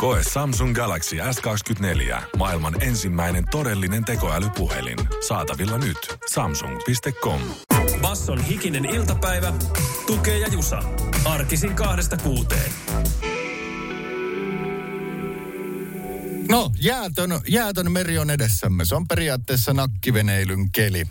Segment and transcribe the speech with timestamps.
[0.00, 2.22] Koe Samsung Galaxy S24.
[2.36, 4.98] Maailman ensimmäinen todellinen tekoälypuhelin.
[5.28, 6.18] Saatavilla nyt.
[6.32, 7.40] Samsung.com.
[8.00, 9.52] Basson hikinen iltapäivä.
[10.06, 10.82] Tukee ja Jusa.
[11.24, 12.72] Arkisin kahdesta kuuteen.
[16.48, 18.84] No, jäätön, jäätön meri on edessämme.
[18.84, 21.06] Se on periaatteessa nakkiveneilyn keli.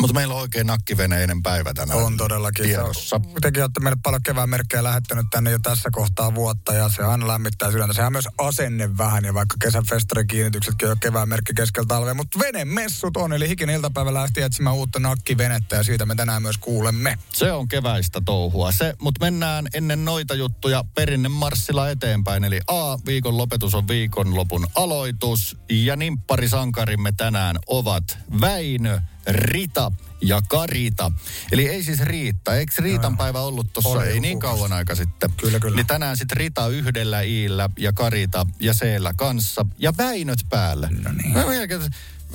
[0.00, 1.98] Mutta meillä on oikein nakkiveneinen päivä tänään.
[1.98, 2.64] On todellakin.
[2.64, 3.20] Tiedossa.
[3.40, 7.28] Tekin olette meille paljon kevään merkkejä lähettänyt tänne jo tässä kohtaa vuotta ja se aina
[7.28, 7.94] lämmittää sydäntä.
[7.94, 12.14] Sehän myös asenne vähän ja vaikka kesän festarikiinnityksetkin on kevään merkki keskellä talvea.
[12.14, 16.58] Mutta venemessut on, eli hikinen iltapäivä lähti etsimään uutta nakkivenettä ja siitä me tänään myös
[16.58, 17.18] kuulemme.
[17.32, 18.72] Se on keväistä touhua.
[18.72, 22.44] Se, mutta mennään ennen noita juttuja perinne marssilla eteenpäin.
[22.44, 25.56] Eli A, viikon lopetus on viikonlopun aloitus.
[25.70, 31.12] Ja nimpparisankarimme tänään ovat Väinö, Rita ja Karita.
[31.52, 32.56] Eli ei siis Riitta.
[32.56, 35.30] Eikö Riitan päivä ollut tuossa ei niin kauan aika sitten?
[35.36, 35.76] Kyllä, kyllä.
[35.76, 39.66] Niin tänään sitten Rita yhdellä iillä ja Karita ja Seellä kanssa.
[39.78, 40.88] Ja Väinöt päällä.
[41.04, 41.62] No niin.
[41.62, 41.90] Että-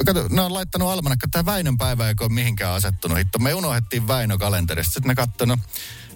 [0.05, 3.17] Kato, ne on laittanut almanakka, että tämä Väinön päivä ei ole mihinkään asettunut.
[3.17, 4.93] Hitto, me unohdettiin Väinö kalenterista.
[4.93, 5.57] Sitten ne katsoi, no,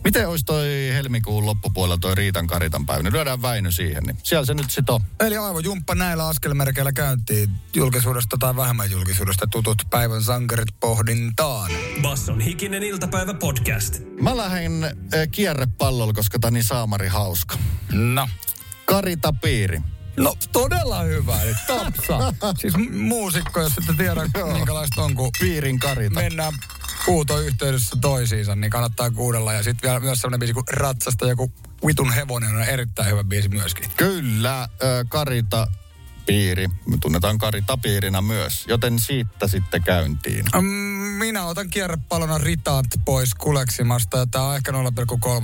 [0.03, 3.03] miten olisi toi helmikuun loppupuolella toi Riitan Karitan päivä.
[3.03, 5.01] Niin lyödään Väinö siihen, niin siellä se nyt sit on.
[5.19, 11.71] Eli aivan jumppa näillä askelmerkeillä käyntiin julkisuudesta tai vähemmän julkisuudesta tutut päivän sankarit pohdintaan.
[12.01, 13.99] Basson hikinen iltapäivä podcast.
[14.21, 14.91] Mä lähden äh,
[15.31, 17.57] kierrepallolla, koska tää niin saamari hauska.
[17.91, 18.27] No.
[18.85, 19.81] Karita Piiri.
[20.17, 22.33] No todella hyvä, eli tapsa.
[22.61, 24.21] siis muusikko, jos ette tiedä
[24.53, 26.19] minkälaista on, kun Piirin Karita.
[26.19, 26.53] mennään
[27.07, 29.53] huutoyhteydessä toisiinsa, niin kannattaa kuudella.
[29.53, 31.51] Ja sitten vielä myös sellainen biisi kuin Ratsasta joku
[31.87, 33.89] Vitun hevonen on erittäin hyvä biisi myöskin.
[33.97, 34.69] Kyllä, äh,
[35.09, 35.67] Karita
[36.25, 36.67] Piiri.
[36.67, 40.45] Me tunnetaan Karita Piirinä myös, joten siitä sitten käyntiin.
[40.61, 40.67] Mm,
[41.13, 44.17] Minä otan kierrepallona Ritaat pois kuleksimasta.
[44.17, 44.77] ja Tämä on ehkä 0,3,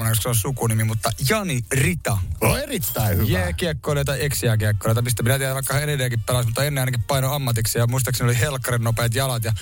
[0.10, 2.18] koska se on sukunimi, mutta Jani Rita.
[2.42, 3.40] No erittäin hyvä.
[4.06, 7.88] Tai ex-jääkiekkoilija, mistä minä tiedän, vaikka hän edelleenkin pelasi, mutta ennen ainakin paino ammatiksi ja
[7.88, 9.54] muistaakseni oli helkkarin nopeat jalat ja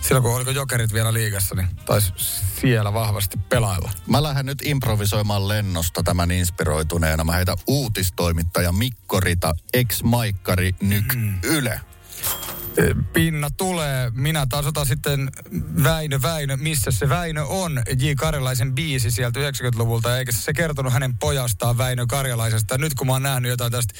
[0.00, 2.12] silloin kun oliko jokerit vielä liigassa, niin taisi
[2.60, 3.90] siellä vahvasti pelailla.
[4.06, 7.24] Mä lähden nyt improvisoimaan lennosta tämän inspiroituneena.
[7.24, 11.80] Mä heitän uutistoimittaja Mikko Rita, ex-maikkari, nyk Yle.
[13.12, 14.10] Pinna tulee.
[14.14, 15.30] Minä taas otan sitten
[15.84, 17.82] Väinö, Väinö, missä se Väinö on.
[17.98, 18.12] J.
[18.16, 22.78] Karjalaisen biisi sieltä 90-luvulta, eikä se kertonut hänen pojastaan Väinö Karjalaisesta.
[22.78, 23.94] Nyt kun mä oon nähnyt jotain tästä,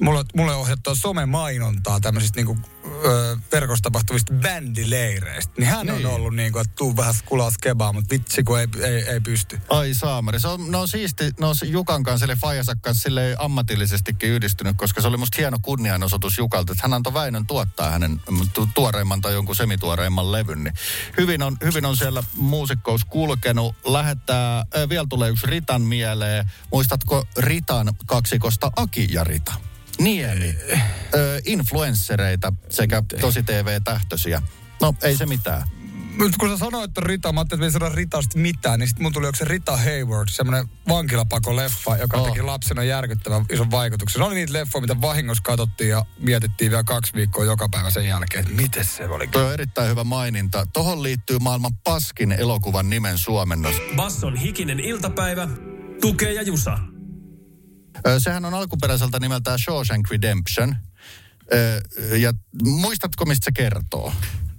[0.00, 2.58] mulle, mulle ohjattua somemainontaa tämmöisistä niinku,
[3.04, 6.06] ö, verkossa tapahtuvista bändileireistä, niin hän Niin.
[6.06, 9.60] on ollut niinku, että tuu vähän kulas kebaa, mutta vitsi kun ei, ei, ei pysty.
[9.68, 10.40] Ai saamari.
[10.40, 15.00] Se on, no siisti, no se Jukan kanssa, eli Fajansa kanssa sille ammatillisestikin yhdistynyt, koska
[15.00, 18.20] se oli musta hieno kunnianosoitus Jukalta, että hän antoi Väinön tuottaa hänen
[18.54, 20.64] tu- tuoreimman tai jonkun semituoreimman levyn.
[20.64, 20.74] Niin
[21.18, 23.76] hyvin, on, hyvin on siellä muusikkous kulkenut.
[23.84, 26.50] Lähettää, äh, vielä tulee yksi Ritan mieleen.
[26.72, 29.54] Muistatko Ritan kaksikosta Aki ja Rita?
[30.00, 30.56] Niemi.
[31.14, 34.42] Ö, influenssereita sekä tosi TV-tähtöisiä.
[34.80, 35.62] No, ei se mitään.
[36.18, 38.88] Nyt kun sä sanoit, että Rita, mä ajattelin, että me ei saada Ritasta mitään, niin
[38.88, 42.28] sitten mun tuli se Rita Hayward, semmoinen vankilapako-leffa, joka Oh.
[42.28, 44.20] teki lapsena järkyttävän ison vaikutuksen.
[44.20, 48.06] Ne oli niitä leffoja, mitä vahingossa katsottiin ja mietittiin vielä kaksi viikkoa joka päivä sen
[48.06, 49.26] jälkeen, että miten se oli.
[49.26, 50.66] Tuo on erittäin hyvä maininta.
[50.72, 53.74] Tohon liittyy maailman paskin elokuvan nimen suomennos.
[53.96, 55.48] Basson hikinen iltapäivä.
[56.00, 56.78] Tukee ja Jusa.
[58.18, 60.76] Sehän on alkuperäiseltä nimeltään Shawshank Redemption.
[62.18, 62.32] Ja
[62.62, 64.12] muistatko, mistä se kertoo?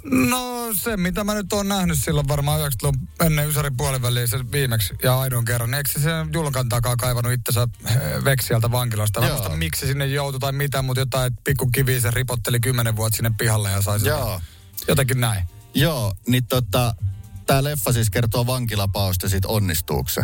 [0.04, 4.94] No se, mitä mä nyt oon nähnyt silloin varmaan 90-luvun ennen Ysärin puoliväliin se viimeksi
[5.04, 5.74] ja aidon kerran.
[5.74, 9.22] Eikö se sen julkan takaa kaivannut itsensä eh, veksiältä vankilasta?
[9.22, 13.18] Mä muista miksi sinne joutui tai mitä, mutta jotain pikku kiviä se ripotteli kymmenen vuotta
[13.18, 14.00] sinne pihalle ja sai.
[14.04, 14.42] Joo.
[14.88, 15.44] Jotenkin näin.
[15.74, 16.96] Joo, niin tota,
[17.46, 20.22] tämä leffa siis kertoo vankilapaosta ja siitä onnistuuko se.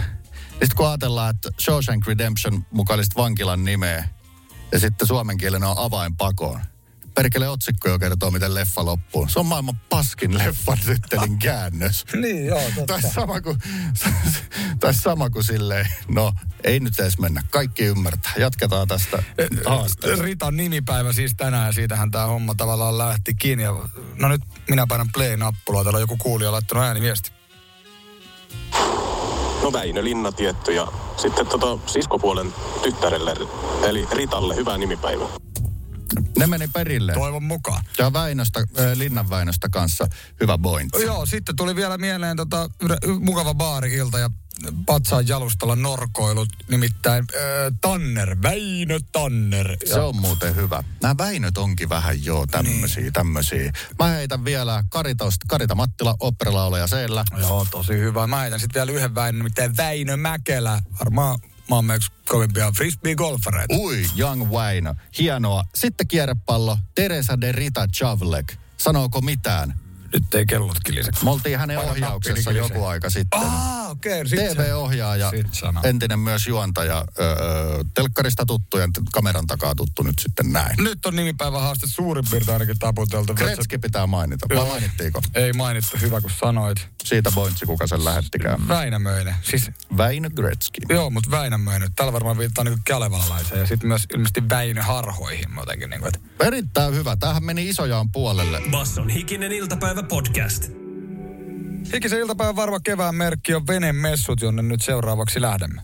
[0.59, 4.09] Sitten kun ajatellaan, että Shawshank Redemption mukaisesti vankilan nimeä
[4.71, 6.61] ja sitten suomen kielen on avain pakoon.
[7.13, 9.27] Perkele otsikko jo kertoo, miten leffa loppuu.
[9.27, 12.05] Se on maailman paskin leffan tyttelin käännös.
[12.21, 13.57] Niin, joo, Tai sama kuin,
[14.79, 17.43] tai sama kuin silleen, no ei nyt edes mennä.
[17.49, 18.31] Kaikki ymmärtää.
[18.37, 19.23] Jatketaan tästä
[19.65, 20.23] haasteesta.
[20.23, 23.63] Ritan nimipäivä siis tänään, siitähän tämä homma tavallaan lähti kiinni.
[23.63, 23.75] Ja,
[24.15, 27.31] no nyt minä painan play-nappulaa, täällä on joku kuulija laittanut ääniviesti.
[29.65, 32.53] No Väinö Linna tietty ja sitten tota siskopuolen
[32.83, 33.35] tyttärelle,
[33.83, 35.27] eli Ritalle, hyvää nimipäivää.
[36.37, 37.13] Ne meni perille.
[37.13, 37.83] Toivon mukaan.
[37.97, 40.07] Ja Väinöstä, äh, Linnan Väinöstä kanssa
[40.41, 40.89] hyvä point.
[41.05, 42.69] Joo, sitten tuli vielä mieleen tota,
[43.19, 44.29] mukava baari-ilta ja
[44.85, 47.41] patsaan jalustalla norkoilut, nimittäin äh,
[47.81, 49.77] Tanner, Väinö Tanner.
[49.85, 50.83] Se on muuten hyvä.
[51.01, 53.13] Nämä Väinöt onkin vähän joo tämmösiä, niin.
[53.13, 53.73] tämmösiä.
[53.99, 57.25] Mä heitän vielä Karitosta, Karita Mattila, operalaulaja siellä.
[57.39, 58.27] Joo, tosi hyvä.
[58.27, 60.81] Mä heitän sitten vielä yhden Väinö, nimittäin Väinö Mäkelä.
[60.99, 61.39] Varmaan
[61.69, 63.75] maailman yksi kovimpia frisbee-golfareita.
[63.77, 64.93] Ui, Young Väinö.
[65.19, 65.63] Hienoa.
[65.75, 68.53] Sitten kierrepallo, Teresa de Rita Chavlek.
[68.77, 69.84] Sanooko mitään?
[70.15, 71.11] Nyt ei kellot kilise.
[71.23, 73.39] Me oltiin hänen Paina ohjauksessa niin joku aika sitten.
[73.39, 74.21] Ah, okei.
[74.21, 75.31] Okay, sit se- TV-ohjaaja,
[75.83, 80.75] entinen myös juontaja, öö, telkkarista tuttu ja kameran takaa tuttu nyt sitten näin.
[80.83, 83.33] Nyt on nimipäivän haaste suurin piirtein ainakin taputeltu.
[83.33, 84.45] Kretski pitää mainita.
[84.55, 85.21] Vai mainittiinko?
[85.35, 86.87] Ei mainittu, hyvä kun sanoit.
[87.03, 88.67] Siitä pointsi, kuka sen lähettikään.
[88.67, 89.35] Väinämöinen.
[89.41, 90.81] Siis, Väinö Gretzky.
[90.89, 91.89] joo, mutta Väinämöinen.
[91.95, 95.89] Tällä varmaan viittaa niinku kalevalalaiseen ja sitten myös ilmeisesti Väinö harhoihin jotenkin.
[95.89, 97.15] Niinku, että Erittäin hyvä.
[97.15, 98.61] Tämähän meni isojaan puolelle.
[98.71, 100.71] Basson hikinen iltapäivä podcast.
[101.93, 105.81] Hikisen iltapäivän varma kevään merkki on venemessut, jonne nyt seuraavaksi lähdemme.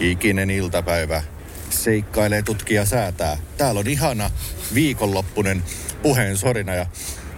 [0.00, 1.22] Hikinen iltapäivä.
[1.70, 3.36] Seikkailee tutkija säätää.
[3.56, 4.30] Täällä on ihana
[4.74, 5.62] viikonloppunen
[6.02, 6.86] puheen sorina ja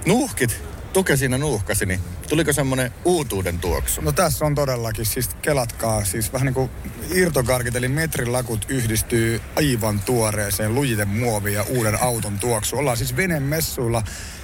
[0.06, 0.62] nuuhkit.
[0.93, 4.00] Tuke siinä nuuhkasi, niin tuliko semmonen uutuuden tuoksu?
[4.00, 6.70] No tässä on todellakin, siis kelatkaa, siis vähän niin kuin
[7.14, 12.76] irtokarkit, eli metrilakut yhdistyy aivan tuoreeseen lujiten muoviin ja uuden auton tuoksu.
[12.76, 14.02] Ollaan siis venemessuilla.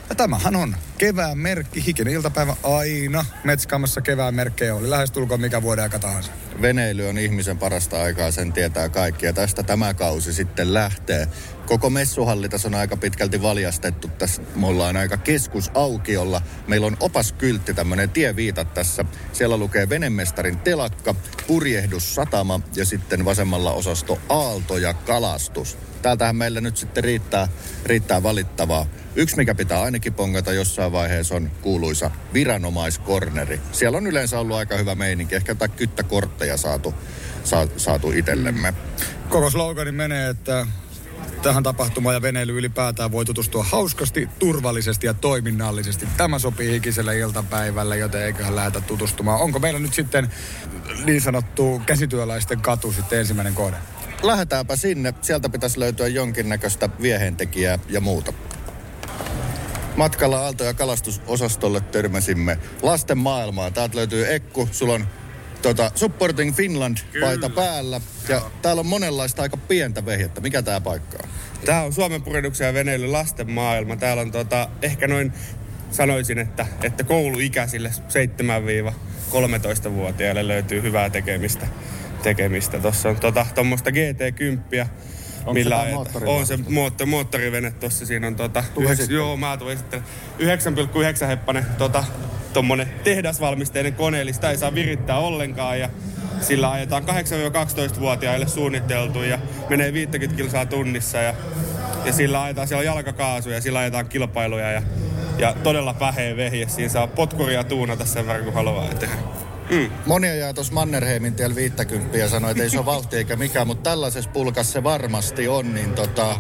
[0.09, 3.25] Ja tämähän on kevään merkki, hikinen iltapäivä aina.
[3.45, 6.33] Metskaamassa kevään merkkejä oli lähestulkoon mikä vuoden aika tahansa.
[6.63, 9.27] Veneily on ihmisen parasta aikaa, sen tietää kaikki.
[9.27, 11.29] Ja tästä tämä kausi sitten lähtee.
[11.67, 14.09] Koko messuhallitas on aika pitkälti valjastettu.
[14.09, 16.43] Tässä me ollaan aika keskusaukiolla.
[16.67, 19.05] Meillä on opaskyltti, tämmöinen tieviitat tässä.
[19.33, 21.15] Siellä lukee venemestarin telakka,
[21.47, 25.79] purjehdus satama ja sitten vasemmalla osasto aalto ja kalastus.
[26.03, 27.49] Täältähän meillä nyt sitten riittää,
[27.85, 28.87] riittää valittavaa.
[29.17, 33.61] Yksi, mikä pitää ainakin pongata jossain vaiheessa, on kuuluisa viranomaiskorneri.
[33.73, 35.35] Siellä on yleensä ollut aika hyvä meininki.
[35.35, 36.95] Ehkä jotain kyttäkortteja saatu,
[37.45, 38.75] saa, saatu itsellemme.
[39.29, 40.67] Koko slogani menee, että
[41.43, 46.09] tähän tapahtumaan ja veneily ylipäätään voi tutustua hauskasti, turvallisesti ja toiminnallisesti.
[46.17, 49.41] Tämä sopii hikiselle iltapäivälle, joten eiköhän lähdetä tutustumaan.
[49.41, 50.29] Onko meillä nyt sitten
[51.05, 53.77] niin sanottu käsityöläisten katu sitten ensimmäinen kohde?
[54.23, 55.15] Lähdetäänpä sinne.
[55.23, 58.33] Sieltä pitäisi löytyä jonkinnäköistä viehentekijää ja muuta.
[59.97, 63.73] Matkalla Aalto- ja kalastusosastolle törmäsimme lasten maailmaan.
[63.73, 65.07] Täältä löytyy Ekku, sulla on
[65.75, 68.01] tota, Supporting Finland paita päällä.
[68.29, 70.41] Ja täällä on monenlaista aika pientä vehjettä.
[70.41, 71.29] Mikä tää paikka on?
[71.65, 73.97] Tämä on Suomen purjehduksen ja veneily lasten maailma.
[73.97, 75.33] Täällä on tota, ehkä noin,
[75.91, 77.91] sanoisin, että, että kouluikäisille
[79.31, 81.67] 7-13-vuotiaille löytyy hyvää tekemistä.
[82.23, 82.79] tekemistä.
[82.79, 84.87] Tuossa on tota, tuommoista GT10,
[85.47, 86.39] Onko se ajetaan- moottorivene?
[86.39, 88.07] On se moottor, moottorivene tuossa.
[88.07, 89.15] Siinä on tota, sitten.
[89.15, 90.03] joo, mä tuin sitten
[91.21, 92.05] 9,9 heppanen tota,
[92.57, 95.81] tommonen tehdasvalmisteinen kone, eli sitä ei saa virittää ollenkaan.
[95.81, 95.89] Ja
[96.41, 99.39] sillä ajetaan 8-12-vuotiaille suunniteltu ja
[99.69, 101.19] menee 50 kilsaa tunnissa.
[101.19, 101.35] Ja,
[102.05, 104.73] ja sillä ajetaan, siellä on jalkakaasu ja sillä ajetaan kilpailuja.
[104.73, 104.83] Ja,
[105.39, 106.69] ja todella päheä vehje.
[106.69, 109.17] Siinä saa potkuria tuunata sen verran, kun haluaa tehdä.
[109.71, 109.91] Mm.
[110.07, 113.67] Monia jää tuossa Mannerheimin tiellä 50 ja sanoi, että ei se ole vauhti eikä mikään,
[113.67, 115.75] mutta tällaisessa pulkassa se varmasti on.
[115.75, 116.37] Niin tota,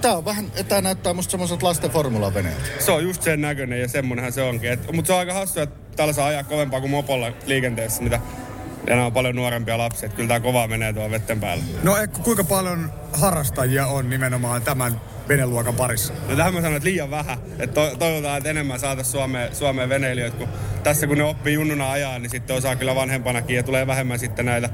[0.00, 2.72] tää on vähän, tää näyttää musta semmoiset lasten formulaveneet.
[2.78, 4.78] Se on just sen näköinen ja semmonenhan se onkin.
[4.92, 8.20] Mutta se on aika hassua, että täällä saa ajaa kovempaa kuin mopolla liikenteessä, mitä
[8.88, 10.06] ja nämä on paljon nuorempia lapsia.
[10.06, 11.64] Että kyllä tämä kovaa menee tuolla vetten päällä.
[11.82, 16.12] No Ekku, kuinka paljon harrastajia on nimenomaan tämän veneluokan parissa?
[16.28, 17.38] No tähän mä sanon, että liian vähän.
[17.58, 20.48] Että to- toivotaan, että enemmän saataisiin Suomeen, Suomeen veneilijöitä, kun
[20.82, 24.46] tässä kun ne oppii junnuna ajaa, niin sitten osaa kyllä vanhempanakin ja tulee vähemmän sitten
[24.46, 24.70] näitä,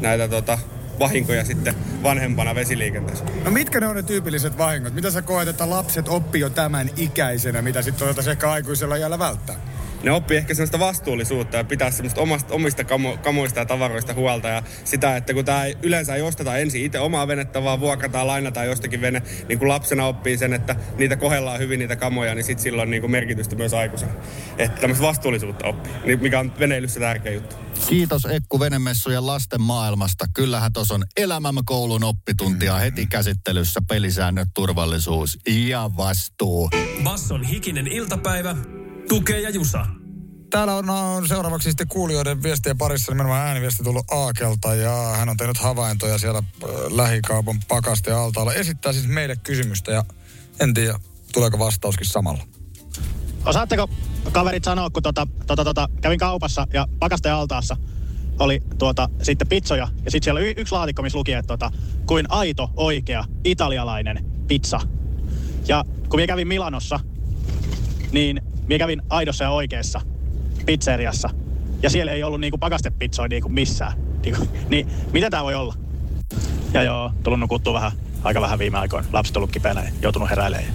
[0.00, 0.58] näitä tota,
[1.00, 3.24] vahinkoja sitten vanhempana vesiliikenteessä.
[3.44, 4.94] No mitkä ne on ne tyypilliset vahingot?
[4.94, 9.18] Mitä sä koet, että lapset oppii jo tämän ikäisenä, mitä sitten voitaisiin ehkä aikuisella iällä
[9.18, 9.56] välttää?
[10.02, 14.48] Ne oppii ehkä sellaista vastuullisuutta ja pitää semmoista omasta, omista kamo, kamoista ja tavaroista huolta.
[14.48, 18.66] Ja sitä, että kun tämä yleensä ei osteta ensin itse omaa venettä, vaan vuokrataan, lainataan
[18.66, 22.62] jostakin vene, niin kun lapsena oppii sen, että niitä kohellaan hyvin niitä kamoja, niin sitten
[22.62, 24.12] sillä on niin kuin merkitystä myös aikuisena.
[24.58, 27.56] Että tämmöistä vastuullisuutta oppii, niin mikä on veneilyssä tärkeä juttu.
[27.88, 30.26] Kiitos Ekku Venemessujen lasten maailmasta.
[30.34, 33.80] Kyllähän tuossa on elämänkoulun oppituntia heti käsittelyssä.
[33.88, 36.70] Pelisäännöt, turvallisuus ja vastuu.
[37.04, 38.56] Basson hikinen iltapäivä.
[39.10, 39.86] Tukee ja Jusa.
[40.50, 45.36] Täällä on, on seuraavaksi sitten kuulijoiden viestien parissa nimenomaan ääniviesti tullut Aakelta ja hän on
[45.36, 48.54] tehnyt havaintoja siellä äh, lähikaupan pakaste altaalla.
[48.54, 50.04] Esittää siis meille kysymystä ja
[50.60, 50.98] en tiedä,
[51.32, 52.44] tuleeko vastauskin samalla.
[53.46, 53.90] Osaatteko
[54.32, 57.76] kaverit sanoa, kun tota, tota, tota, kävin kaupassa ja pakasteen altaassa
[58.38, 61.72] oli tuota, sitten pizzoja ja sitten siellä oli y- yksi laatikko, missä luki, että tota,
[62.06, 64.80] kuin aito, oikea, italialainen pizza.
[65.68, 67.00] Ja kun minä kävin Milanossa,
[68.12, 70.00] niin minä kävin aidossa ja oikeassa
[70.66, 71.30] pizzeriassa.
[71.82, 73.92] Ja siellä ei ollut niinku pakastepizzoja niinku missään.
[74.24, 75.74] Niinku, niin mitä tää voi olla?
[76.72, 79.08] Ja joo, tullut nukuttua vähän, aika vähän viime aikoina.
[79.12, 80.72] Lapset tullut kipeänä ja joutunut heräilemään.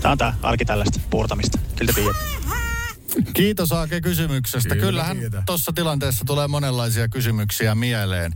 [0.00, 1.58] Tää on tää arki tällaista puurtamista.
[1.76, 3.32] Kyllä te tiedätte.
[3.34, 4.68] Kiitos Aake kysymyksestä.
[4.68, 8.34] Kyllä, Kyllähän tuossa tilanteessa tulee monenlaisia kysymyksiä mieleen.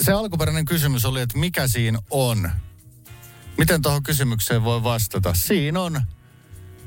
[0.00, 2.50] Se alkuperäinen kysymys oli, että mikä siinä on?
[3.58, 5.34] Miten tuohon kysymykseen voi vastata?
[5.34, 6.00] Siinä on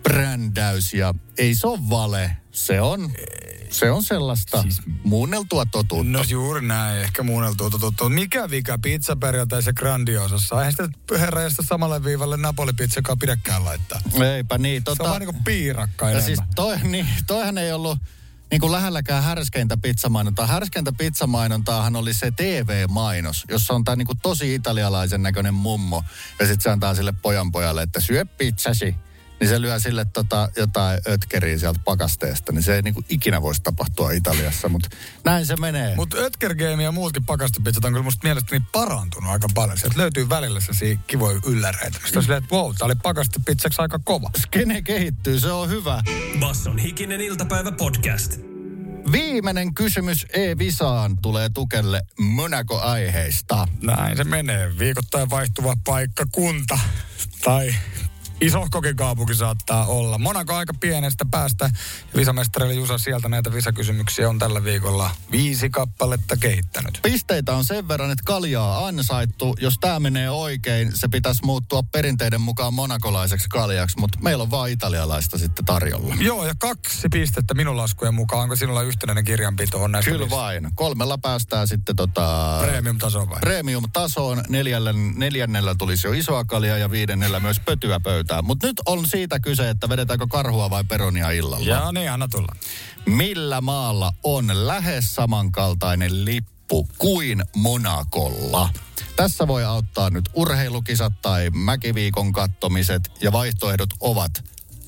[0.05, 2.37] brändäys ja ei se ole vale.
[2.51, 3.11] Se on,
[3.69, 6.11] se on sellaista siis, muunneltua totuutta.
[6.11, 8.09] No juuri näin, ehkä muunneltua totuttu.
[8.09, 10.55] Mikä vika pizza perjantaisen grandiosassa?
[10.55, 14.01] Eihän sitä herra josta samalle viivalle Napoli-pizzakaan pidäkään laittaa.
[14.35, 14.83] Eipä niin.
[14.85, 17.99] Se on vaan niinku piirakka ja siis toi, niin, toihan ei ollut
[18.51, 20.47] niin kuin lähelläkään härskeintä pizzamainontaa.
[20.47, 26.03] Härskeintä pizzamainontaahan oli se TV-mainos, jossa on tämä niin kuin tosi italialaisen näköinen mummo.
[26.39, 28.95] Ja sitten se antaa sille pojanpojalle, että syö pizzasi.
[29.39, 32.51] Niin se lyö sille tota, jotain ötkeriä sieltä pakasteesta.
[32.51, 34.89] Niin se ei niin kuin ikinä voisi tapahtua Italiassa, mutta
[35.23, 35.95] näin se menee.
[35.95, 39.77] Mutta Ötker Game ja muutkin pakastepizzat on kyllä musta mielestäni parantunut aika paljon.
[39.77, 41.99] Sieltä löytyy välillä sellaisia kivoja ylläreitä.
[42.01, 44.29] Mistä on silleen, että wow, tää oli pakastepizzaksi aika kova.
[44.37, 46.01] Skene kehittyy, se on hyvä.
[46.39, 48.39] Basson hikinen iltapäivä podcast.
[49.11, 53.67] Viimeinen kysymys E-Visaan tulee Tukelle Monaco-aiheista.
[53.81, 54.79] Näin se menee.
[54.79, 56.79] Viikoittain vaihtuva paikkakunta.
[57.43, 57.75] Tai
[58.41, 60.17] isohkokin kaupunki saattaa olla.
[60.17, 61.69] Monaco aika pienestä päästä.
[62.15, 66.99] Visamestarille Jusa sieltä näitä visakysymyksiä on tällä viikolla viisi kappaletta kehittänyt.
[67.03, 69.55] Pisteitä on sen verran, että kaljaa ansaittu.
[69.61, 74.69] Jos tämä menee oikein, se pitäisi muuttua perinteiden mukaan monakolaiseksi kaljaksi, mutta meillä on vaan
[74.69, 76.15] italialaista sitten tarjolla.
[76.19, 78.43] Joo, ja kaksi pistettä minun laskujen mukaan.
[78.43, 80.69] Onko sinulla yhtenäinen kirjanpito on näistä Kyllä vain.
[80.75, 82.57] Kolmella päästään sitten tota...
[82.61, 83.39] Premium-taso vai?
[83.39, 84.43] Premium-tasoon.
[84.49, 88.45] Neljällä, neljännellä tulisi jo isoa kaljaa ja viidennellä myös pötyä pöytään.
[88.45, 91.65] Mutta nyt on siitä kyse, että vedetäänkö karhua vai peronia illalla.
[91.65, 92.55] Joo, niin anna tulla.
[93.05, 98.69] Millä maalla on lähes samankaltainen lippu kuin Monakolla?
[99.15, 104.31] Tässä voi auttaa nyt urheilukisat tai mäkiviikon kattomiset ja vaihtoehdot ovat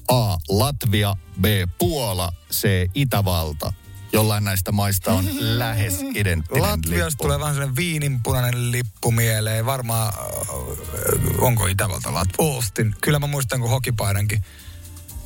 [0.07, 0.37] A.
[0.49, 1.45] Latvia, B.
[1.77, 2.89] Puola, C.
[2.95, 3.73] Itävalta.
[4.11, 5.25] Jollain näistä maista on
[5.59, 7.23] lähes identtinen Latviasta lippu.
[7.23, 9.65] tulee vähän sellainen viininpunainen lippu mieleen.
[9.65, 12.95] Varmaan, äh, onko Itävalta Lat- Austin?
[13.01, 14.43] Kyllä mä muistan, kun hokipaidankin.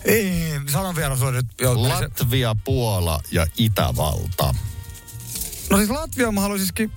[0.06, 1.46] Ei, sanon vielä sulle nyt.
[1.62, 4.56] Joo, meni se- Latvia, Puola ja Itävalta.
[5.70, 6.90] No siis Latvia mä haluaisin ski...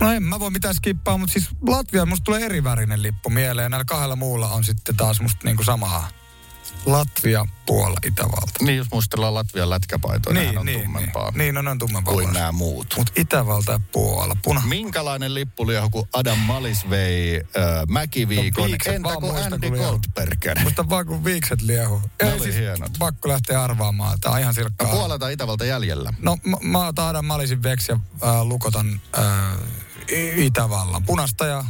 [0.00, 3.70] No en mä voi mitään skippaa, mutta siis Latvia musta tulee eri värinen lippu mieleen.
[3.70, 6.08] Näillä kahdella muulla on sitten taas musta niinku samaa.
[6.86, 8.64] Latvia, Puola, Itävalta.
[8.64, 12.14] Niin, jos muistellaan Latvian lätkäpaitoja, niin, on tummempaa Niin, niin no, ne on tummempaa.
[12.14, 12.94] kuin nämä muut.
[12.96, 14.62] Mutta Itävalta ja Puola, puna.
[14.66, 17.42] Minkälainen lippuliehu, kun Adam Malis vei äh,
[17.88, 19.70] Mäkiviikon, No, viikset entä kun muista, Andy.
[19.70, 20.58] Goldberger?
[20.62, 22.02] Musta vaan kun viikset liehu.
[22.22, 22.90] Ne oli hienot.
[22.98, 24.20] Pakko lähteä arvaamaan.
[24.20, 24.88] Tää on ihan No, silkkaa.
[24.90, 26.12] Puola tai Itävalta jäljellä.
[26.18, 27.98] No mä, mä otan Adam Malisin veksi ja
[28.28, 29.24] äh, lukotan äh,
[30.36, 31.02] Itävallan.
[31.04, 31.64] Punasta ja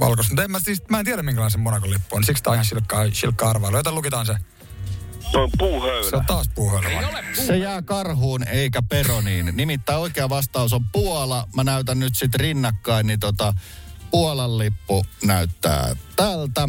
[0.00, 0.30] valkoista.
[0.32, 2.24] Mutta en mä, siis, mä en tiedä minkälainen se Monakon lippu on.
[2.24, 3.76] Siksi tää on ihan silkkaa, silkkaa arvailu.
[3.76, 4.34] Joten lukitaan se.
[5.32, 6.16] Toi on Se puuhöylä.
[6.18, 7.12] on taas puuhöylä.
[7.12, 7.34] vai?
[7.46, 9.52] Se jää karhuun eikä peroniin.
[9.54, 11.48] Nimittäin oikea vastaus on Puola.
[11.56, 13.54] Mä näytän nyt sitten rinnakkain, niin tota,
[14.10, 16.68] Puolan lippu näyttää tältä.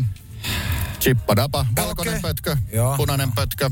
[1.00, 2.22] Chippadapa, valkoinen Okei.
[2.22, 2.98] pötkö, Joo.
[2.98, 3.70] punainen pötkö.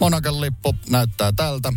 [0.00, 1.72] Monakan lippu näyttää tältä.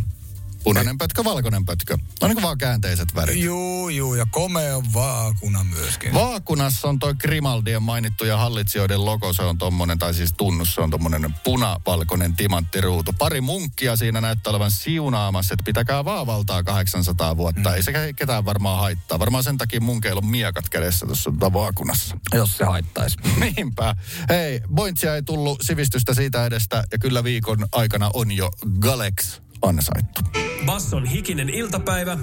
[0.64, 1.98] Punainen pötkö, valkoinen pötkö.
[2.22, 3.38] No niin vaan käänteiset värit.
[3.38, 6.14] Juu, juu, ja komea vaakuna myöskin.
[6.14, 10.82] Vaakunassa on toi Grimaldien mainittu ja hallitsijoiden logo, se on tommonen, tai siis tunnus, se
[10.82, 13.14] on tommonen punavalkoinen timanttiruutu.
[13.20, 17.70] Pari munkkia siinä näyttää olevan siunaamassa, että pitäkää vaan valtaa 800 vuotta.
[17.70, 17.76] Mm.
[17.76, 19.20] Ei se ketään varmaan haittaa.
[19.20, 22.18] Varmaan sen takia munkeilla on miekat kädessä tuossa tota vaakunassa.
[22.34, 23.18] Jos se haittaisi.
[23.56, 23.96] Niinpä.
[24.30, 30.22] Hei, pointsia ei tullut sivistystä siitä edestä, ja kyllä viikon aikana on jo Galex ansaittu.
[30.66, 32.18] Basson hikinen iltapäivä.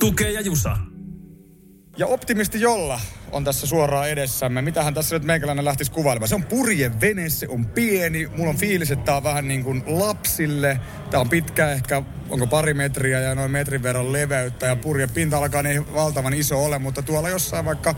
[0.00, 0.91] Tukee ja Jusa.
[1.96, 3.00] Ja optimisti Jolla
[3.32, 4.62] on tässä suoraan edessämme.
[4.62, 6.28] Mitähän tässä nyt meikäläinen lähtisi kuvailemaan?
[6.28, 8.26] Se on purjevene, se on pieni.
[8.36, 10.80] Mulla on fiilis, että tää on vähän niin kuin lapsille.
[11.10, 14.66] Tää on pitkä, ehkä onko pari metriä ja noin metrin verran leveyttä.
[14.66, 17.94] Ja purje pinta-alakaan ei valtavan iso ole, mutta tuolla jossain vaikka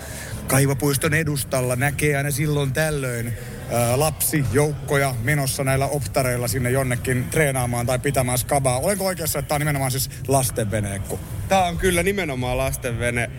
[0.46, 3.32] kaivopuiston edustalla näkee aina silloin tällöin
[3.72, 8.78] ää, lapsijoukkoja menossa näillä optareilla sinne jonnekin treenaamaan tai pitämään skabaa.
[8.78, 11.20] Olenko oikeassa, että tämä on nimenomaan siis lastenveneekku?
[11.48, 13.30] Tämä on kyllä nimenomaan lastenvene.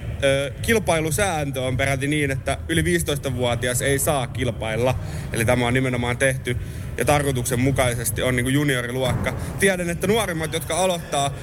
[0.61, 4.99] Kilpailusääntö on peräti niin, että yli 15-vuotias ei saa kilpailla.
[5.33, 6.57] Eli tämä on nimenomaan tehty
[6.97, 9.33] ja tarkoituksenmukaisesti on niin kuin junioriluokka.
[9.59, 11.33] Tiedän, että nuorimmat, jotka aloittaa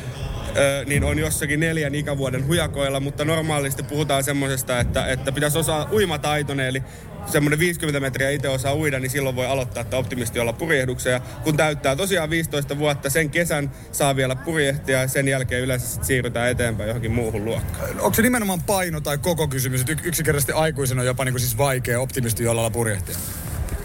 [0.87, 6.67] niin on jossakin neljän ikävuoden hujakoilla, mutta normaalisti puhutaan semmoisesta, että, että pitäisi osaa uimataitoinen,
[6.67, 6.83] eli
[7.27, 11.13] semmoinen 50 metriä itse osaa uida, niin silloin voi aloittaa että optimisti olla purjehduksen.
[11.13, 15.87] Ja kun täyttää tosiaan 15 vuotta, sen kesän saa vielä purjehtia ja sen jälkeen yleensä
[15.87, 17.91] sit siirrytään eteenpäin johonkin muuhun luokkaan.
[17.91, 21.59] Onko se nimenomaan paino tai koko kysymys, että yksinkertaisesti aikuisena on jopa niin kuin siis
[21.59, 23.17] vaikea optimisti jolla purjehtia?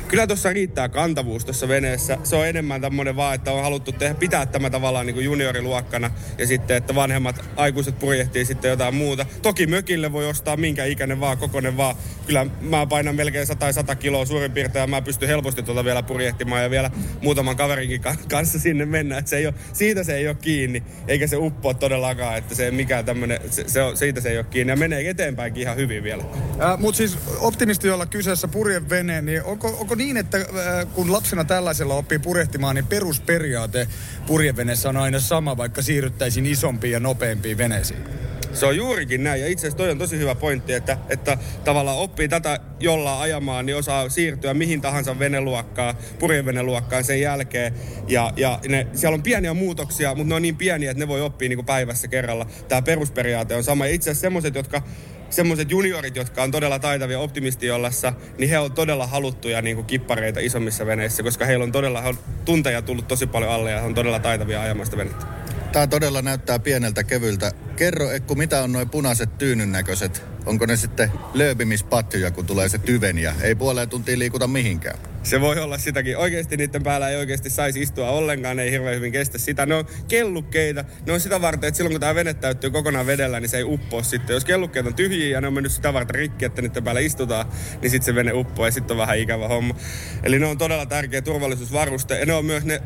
[0.07, 2.17] Kyllä tuossa riittää kantavuus tuossa veneessä.
[2.23, 6.11] Se on enemmän tämmöinen vaan, että on haluttu tehdä, pitää tämä tavallaan niin kuin junioriluokkana
[6.37, 9.25] ja sitten, että vanhemmat aikuiset purjehtii sitten jotain muuta.
[9.41, 11.95] Toki mökille voi ostaa minkä ikäinen vaan, kokonen vaan.
[12.27, 16.03] Kyllä mä painan melkein 100 100 kiloa suurin piirtein ja mä pystyn helposti tuota vielä
[16.03, 19.17] purjehtimaan ja vielä muutaman kaverinkin kanssa sinne mennä.
[19.17, 22.65] Että se ei ole, siitä se ei ole kiinni, eikä se uppoa todellakaan, että se
[22.65, 25.77] ei mikään tämmöinen, se, se on, siitä se ei ole kiinni ja menee eteenpäinkin ihan
[25.77, 26.23] hyvin vielä.
[26.61, 31.43] Äh, Mutta siis optimisti, jolla kyseessä purjevene, niin onko, onko niin, että äh, kun lapsena
[31.43, 33.87] tällaisella oppii purjehtimaan, niin perusperiaate
[34.27, 37.99] purjeveneessä on aina sama, vaikka siirryttäisiin isompiin ja nopeampiin veneisiin?
[38.53, 39.41] Se on juurikin näin.
[39.41, 43.65] Ja itse asiassa toi on tosi hyvä pointti, että, että tavallaan oppii tätä jolla ajamaan,
[43.65, 47.73] niin osaa siirtyä mihin tahansa veneluokkaan, purjeveneluokkaan sen jälkeen.
[48.07, 51.21] Ja, ja ne, siellä on pieniä muutoksia, mutta ne on niin pieniä, että ne voi
[51.21, 52.45] oppia niin kuin päivässä kerralla.
[52.67, 53.85] Tämä perusperiaate on sama.
[53.85, 54.81] Ja itse asiassa semmoiset, jotka
[55.29, 60.39] semmoiset juniorit, jotka on todella taitavia optimistijollassa, niin he on todella haluttuja niin kuin kippareita
[60.39, 63.85] isommissa veneissä, koska heillä on todella he on tunteja tullut tosi paljon alle ja he
[63.85, 65.25] on todella taitavia ajamasta venettä.
[65.71, 67.51] Tämä todella näyttää pieneltä kevyltä.
[67.75, 70.23] Kerro Ekku, mitä on noin punaiset tyynyn näköiset?
[70.45, 74.99] Onko ne sitten lööpimispatjuja, kun tulee se tyven ja ei puoleen tuntiin liikuta mihinkään?
[75.27, 76.17] Se voi olla sitäkin.
[76.17, 79.65] Oikeasti niiden päällä ei oikeasti saisi istua ollenkaan, ei hirveän hyvin kestä sitä.
[79.65, 80.85] Ne on kellukkeita.
[81.05, 83.63] Ne on sitä varten, että silloin kun tämä vene täyttyy kokonaan vedellä, niin se ei
[83.63, 84.33] uppoa sitten.
[84.33, 87.45] Jos kellukkeet on tyhjiä ja ne on mennyt sitä varten rikki, että niiden päällä istutaan,
[87.81, 89.75] niin sitten se vene uppoo ja sitten on vähän ikävä homma.
[90.23, 92.19] Eli ne on todella tärkeä turvallisuusvaruste.
[92.19, 92.81] Ja ne on myös ne,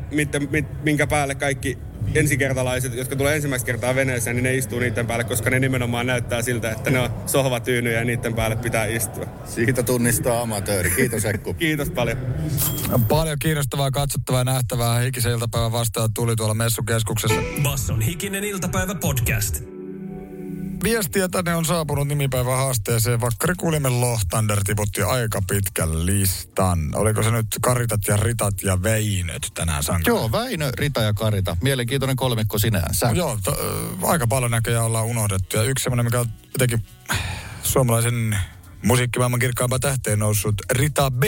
[0.83, 1.77] minkä päälle kaikki
[2.15, 6.41] ensikertalaiset, jotka tulee ensimmäistä kertaa veneeseen, niin ne istuu niiden päälle, koska ne nimenomaan näyttää
[6.41, 9.25] siltä, että ne on sohvatyynyjä ja niiden päälle pitää istua.
[9.45, 10.91] Siitä tunnistaa amatööri.
[10.91, 11.53] Kiitos Ekku.
[11.61, 12.17] Kiitos paljon.
[13.07, 14.99] Paljon kiinnostavaa, katsottavaa ja nähtävää.
[14.99, 17.41] Hikisen iltapäivän vastaan tuli tuolla messukeskuksessa.
[17.63, 19.80] Basson hikinen iltapäivä podcast.
[20.83, 23.21] Viestiä tänne on saapunut nimipäivän haasteeseen.
[23.21, 26.79] Vakkari kuulimme Lohtander tiputti aika pitkän listan.
[26.95, 30.17] Oliko se nyt Karitat ja Ritat ja Väinöt tänään sankari?
[30.17, 31.57] Joo, Väinö, Rita ja Karita.
[31.61, 33.11] Mielenkiintoinen kolmikko sinänsä.
[33.13, 33.55] Joo, to,
[34.03, 35.57] aika paljon näköjään ollaan unohdettu.
[35.57, 36.85] Ja yksi semmoinen, mikä on jotenkin
[37.63, 38.37] suomalaisen
[38.83, 41.23] musiikkimaailman kirkkaampaan tähteen noussut, Rita B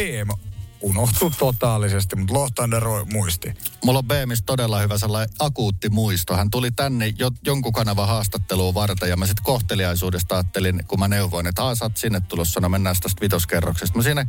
[0.84, 3.54] unohtuu totaalisesti, mutta Lohtander muisti.
[3.84, 6.36] Mulla on Beemis todella hyvä sellainen akuutti muisto.
[6.36, 11.08] Hän tuli tänne jo, jonkun kanavan haastatteluun varten ja mä sitten kohteliaisuudesta ajattelin, kun mä
[11.08, 13.98] neuvoin, että aah, sä oot sinne tulossa, no mennään tästä vitoskerroksesta.
[13.98, 14.26] Mä siinä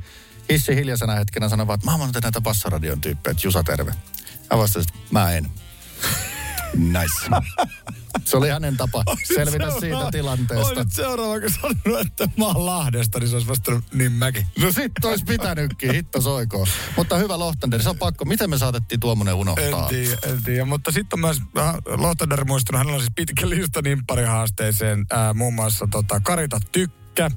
[0.51, 3.95] hissi hiljaisena hetkenä sanoin vaan, että mä oon näitä Passaradion tyyppejä, että Jusa terve.
[4.51, 5.51] Hän vastasi, että mä en.
[6.75, 7.31] Nice.
[8.25, 9.03] Se oli hänen tapa
[9.35, 10.67] selvitä siitä tilanteesta.
[10.67, 14.47] Olisit seuraava, kun sanonut, että mä oon Lahdesta, niin se olisi vastannut niin mäkin.
[14.59, 16.67] No sit olisi pitänytkin, hitto soikoo.
[16.97, 18.25] Mutta hyvä Lohtander, se on pakko.
[18.25, 19.65] Miten me saatettiin tuommoinen unohtaa?
[19.65, 20.65] En tiedä, en tiedä.
[20.65, 21.41] Mutta sitten on myös
[21.97, 25.07] Lohtander muistunut, hänellä on siis pitkä lista nimpparihaasteeseen.
[25.11, 27.31] Ää, muun muassa tota, Karita Tykkä.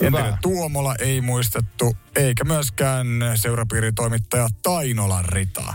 [0.00, 5.74] Entinen Tuomola ei muistettu, eikä myöskään seurapiiritoimittaja Tainolan Rita.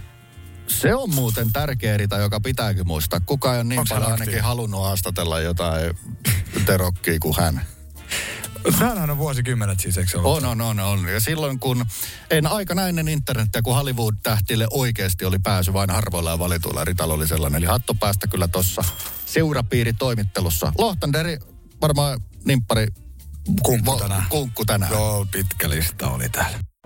[0.67, 3.19] Se on muuten tärkeä rita, joka pitääkin muistaa.
[3.19, 5.97] Kuka ei ole niin Onks paljon ainakin halunnut haastatella jotain
[6.65, 7.65] terokkia kuin hän.
[8.79, 11.07] Tämähän on vuosikymmenet siis, eikö On, on, on, on.
[11.07, 11.85] Ja silloin kun,
[12.31, 17.27] en aika ennen internettiä, kun Hollywood-tähtille oikeasti oli pääsy vain harvoilla ja valituilla, Ritalla oli
[17.27, 17.57] sellainen.
[17.57, 18.83] Eli hatto päästä kyllä tuossa
[19.25, 20.73] seurapiiritoimittelussa.
[20.77, 21.39] Lohtanderi
[21.81, 22.87] varmaan nimppari
[23.63, 24.23] kunkku tänään.
[24.29, 24.91] Kunkku tänään.
[24.91, 26.72] Joo, pitkä lista oli täällä.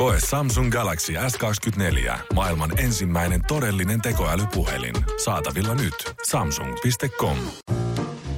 [0.00, 2.18] Koe Samsung Galaxy S24.
[2.34, 4.94] Maailman ensimmäinen todellinen tekoälypuhelin.
[5.24, 5.94] Saatavilla nyt.
[6.30, 7.36] Samsung.com.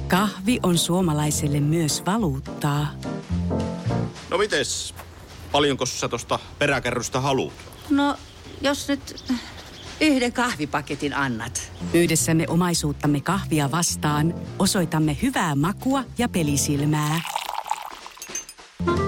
[0.07, 2.87] Kahvi on suomalaiselle myös valuuttaa.
[4.29, 4.95] No mites?
[5.51, 7.53] Paljonko sä tosta peräkärrystä haluat?
[7.89, 8.17] No,
[8.61, 9.25] jos nyt
[10.01, 11.71] yhden kahvipaketin annat.
[11.93, 17.21] Yhdessämme omaisuuttamme kahvia vastaan osoitamme hyvää makua ja pelisilmää.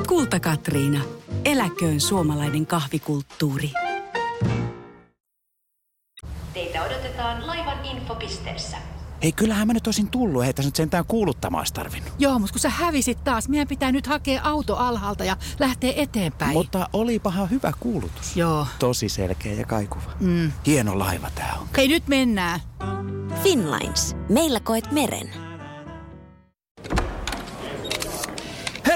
[0.08, 1.02] Kulta Katriina.
[1.46, 3.72] Eläköön suomalainen kahvikulttuuri.
[6.54, 8.78] Teitä odotetaan laivan infopisteessä.
[9.24, 10.44] Hei, kyllähän mä nyt olisin tullut.
[10.44, 12.14] Ei tässä nyt sentään kuuluttamaan tarvinnut.
[12.20, 16.54] Joo, mutta kun sä hävisit taas, meidän pitää nyt hakea auto alhaalta ja lähteä eteenpäin.
[16.54, 18.38] Mutta olipahan hyvä kuulutus.
[18.38, 18.68] Joo.
[18.80, 20.12] Tosi selkeä ja kaikuva.
[20.20, 20.52] Mm.
[20.66, 21.68] Hieno laiva tää on.
[21.78, 22.60] Hei, nyt mennään.
[23.44, 24.16] Finlines.
[24.30, 25.45] Meillä koet meren.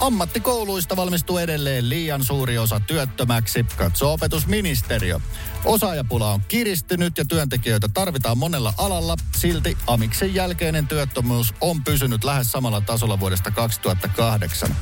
[0.00, 5.20] Ammattikouluista valmistuu edelleen liian suuri osa työttömäksi, katsoo opetusministeriö.
[5.64, 9.16] Osaajapula on kiristynyt ja työntekijöitä tarvitaan monella alalla.
[9.36, 14.76] Silti Amiksen jälkeinen työttömyys on pysynyt lähes samalla tasolla vuodesta 2008.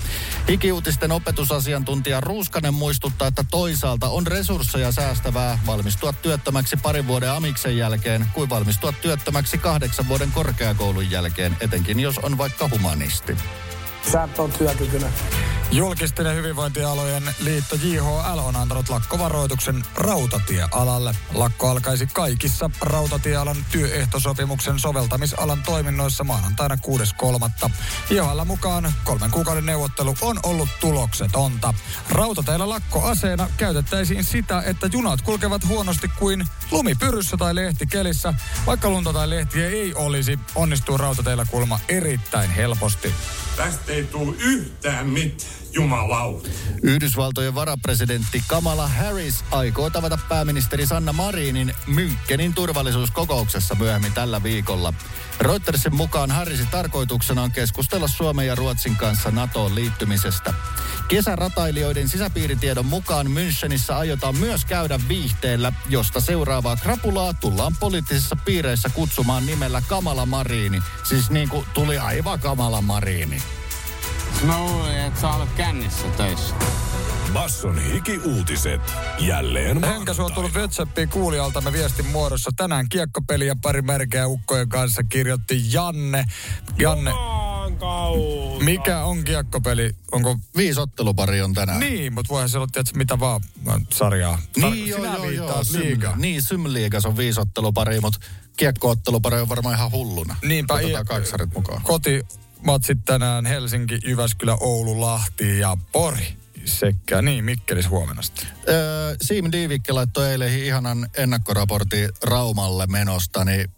[0.49, 8.27] Hikiuutisten opetusasiantuntija Ruuskanen muistuttaa, että toisaalta on resursseja säästävää valmistua työttömäksi parin vuoden Amiksen jälkeen
[8.33, 13.37] kuin valmistua työttömäksi kahdeksan vuoden korkeakoulun jälkeen, etenkin jos on vaikka humanisti.
[14.13, 15.11] Sä on työkykyinen.
[15.73, 21.15] Julkisten ja hyvinvointialojen liitto JHL on antanut lakkovaroituksen rautatiealalle.
[21.35, 26.79] Lakko alkaisi kaikissa rautatiealan työehtosopimuksen soveltamisalan toiminnoissa maanantaina
[27.67, 27.71] 6.3.
[28.11, 31.75] JHL mukaan kolmen kuukauden neuvottelu on ollut tuloksetonta.
[32.11, 38.35] Rautateillä lakkoaseena käytettäisiin sitä, että junat kulkevat huonosti kuin lumipyryssä tai lehtikelissä.
[38.67, 43.15] Vaikka lunta tai lehtiä ei olisi, onnistuu rautateillä kulma erittäin helposti.
[43.57, 46.49] Tästä ei tule yhtään mitään, jumalauta.
[46.83, 54.93] Yhdysvaltojen varapresidentti Kamala Harris aikoo tavata pääministeri Sanna Marinin Münkkenin turvallisuuskokouksessa myöhemmin tällä viikolla.
[55.41, 60.55] Reutersin mukaan Harrisin tarkoituksena on keskustella Suomen ja Ruotsin kanssa NATOon liittymisestä.
[61.09, 69.47] Kesäratailijoiden sisäpiiritiedon mukaan Münchenissä aiotaan myös käydä viihteellä, josta seuraavaa krapulaa tullaan poliittisissa piireissä kutsumaan
[69.47, 70.83] nimellä Kamala Marini.
[71.05, 73.43] Siis niin kuin tuli aivan Kamala Marini.
[74.47, 76.55] Mä luulin, että sä olet kännissä töissä.
[77.33, 78.81] Basson hiki-uutiset.
[79.19, 82.51] Jälleen Henkä, sulla on tullut WhatsAppiin kuulijaltamme viestin muodossa.
[82.57, 86.25] Tänään kiekkopeli ja pari märkeä ukkojen kanssa kirjoitti Janne.
[86.79, 87.13] Janne,
[88.65, 89.91] mikä on kiekkopeli?
[90.13, 90.37] Onko...
[90.57, 91.81] Viisi ottelupari on tänään.
[91.81, 93.41] Niin, mutta voihan se olla tietysti mitä vaan
[93.93, 94.39] sarjaa.
[94.61, 95.65] Sar- Niin joo, Sinä joo, joo.
[95.65, 96.01] Sym-.
[96.17, 98.19] Niin, Symliigas on viisi ottelupari, mutta
[98.57, 100.37] kiekko-ottelupari on varmaan ihan hulluna.
[100.43, 100.75] Niinpä.
[100.75, 101.83] Otetaan ja- kaksarit mukaan.
[102.65, 108.47] Kotimatsit tänään Helsinki, Jyväskylä, Oulu, Lahti ja Pori sekä niin Mikkelis huomenna sitten.
[108.69, 113.71] Öö, Siim Diivikki laittoi eilen ihanan ennakkoraportin Raumalle menosta, niin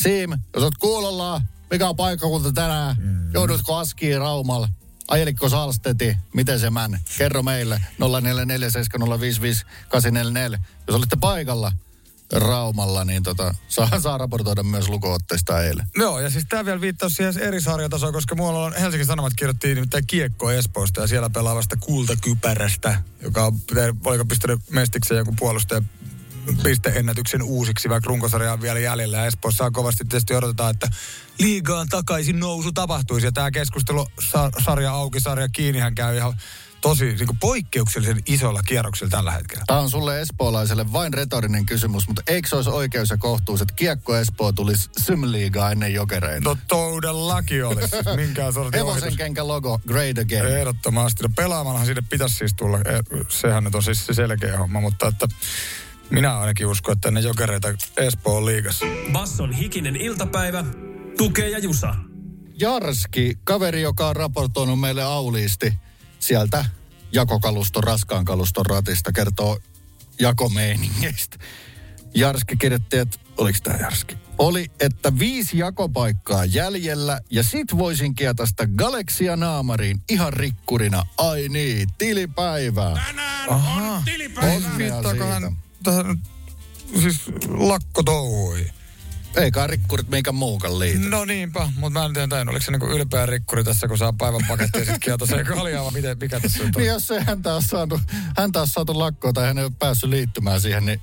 [0.00, 2.96] Siim, jos oot kuulolla, mikä on paikkakunta tänään?
[2.98, 3.32] Mm.
[3.34, 4.68] Joudutko Askiin Raumalla?
[5.08, 6.16] Ajeliko Salsteti?
[6.34, 7.00] Miten se män?
[7.18, 8.04] Kerro meille 0447055844.
[10.86, 11.72] Jos olitte paikalla
[12.32, 15.86] Raumalla, niin tota, saa, saa raportoida myös lukuotteista eilen.
[15.96, 19.74] Joo, ja siis tämä vielä viittaus siihen eri sarjatasoon, koska muualla on Helsingin Sanomat kirjoitti
[19.74, 23.54] nimittäin kiekko Espoosta ja siellä pelaavasta kultakypärästä, joka on,
[24.04, 25.82] oliko pistänyt mestiksen joku puolustaja
[26.62, 29.16] pisteennätyksen uusiksi, vaikka runkosarja on vielä jäljellä.
[29.16, 30.88] Ja Espoossa on kovasti tietysti odotetaan, että
[31.38, 33.26] liigaan takaisin nousu tapahtuisi.
[33.26, 36.34] Ja tämä keskustelu, sa- sarja auki, sarja kiinni, hän käy ihan
[36.80, 39.64] tosi niin kuin poikkeuksellisen isolla kierroksella tällä hetkellä.
[39.66, 43.74] Tämä on sulle espoolaiselle vain retorinen kysymys, mutta eikö se olisi oikeus ja kohtuus, että
[43.74, 46.48] kiekko Espoo tulisi Symliigaa ennen jokereita?
[46.48, 47.96] No todellakin olisi.
[48.16, 50.46] Minkään sortin Hevosen kenkä logo, great again.
[50.46, 51.22] Ehdottomasti.
[51.22, 52.78] No pelaamallahan sinne pitäisi siis tulla.
[52.78, 55.28] Eh, Sehän nyt on siis se selkeä homma, mutta että
[56.10, 58.86] minä ainakin uskon, että ne jokereita Espoon liigassa.
[59.12, 60.64] Basson hikinen iltapäivä.
[61.16, 61.94] Tukee ja Jusa.
[62.60, 65.72] Jarski, kaveri, joka on raportoinut meille auliisti
[66.20, 66.64] sieltä
[67.12, 69.58] jakokaluston, raskaan kaluston ratista, kertoo
[70.20, 71.36] jakomeiningeistä.
[72.14, 74.16] Jarski kirjoitti, että oliko tämä Jarski?
[74.38, 81.02] Oli, että viisi jakopaikkaa jäljellä ja sit voisin kietasta Galaxia naamariin ihan rikkurina.
[81.18, 82.96] Ai niin, tilipäivää.
[83.48, 84.02] Aha.
[84.42, 85.24] Onnea siitä.
[85.24, 86.18] hän tähän nyt
[87.00, 87.16] siis
[87.48, 88.70] lakkotouhui?
[89.36, 90.98] Eikä rikkurit minkä muukan liity.
[90.98, 94.40] No niinpä, mutta mä en tiedä, oliko se niinku ylpeä rikkuri tässä, kun saa päivän
[94.48, 96.70] paketti ja sitten kieltä kaljaa, vai miten, mikä tässä on?
[96.76, 98.00] Niin jos ei häntä ole saatu,
[98.36, 101.00] häntä ole saatu lakkoon tai hän ei ole päässyt liittymään siihen, niin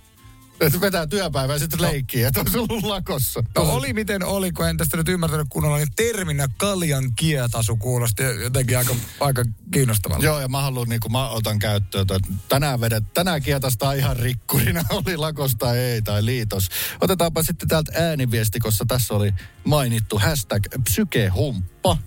[0.62, 3.44] että vetää työpäivää ja sitten leikkii, että on se ollut lakossa.
[3.56, 8.24] No oli miten oli, kun en tästä nyt ymmärtänyt kunnolla, niin terminä kaljan kietasu kuulosti
[8.24, 10.26] jotenkin aika, aika kiinnostavalta.
[10.26, 14.18] Joo, ja mä haluan, niin kuin mä otan käyttöön, että tänään vedet, tänään kietastaa ihan
[14.18, 16.70] rikkurina, oli lakosta ei tai liitos.
[17.02, 21.98] Otetaanpa sitten täältä ääniviesti, koska tässä oli mainittu hashtag psykehumppa.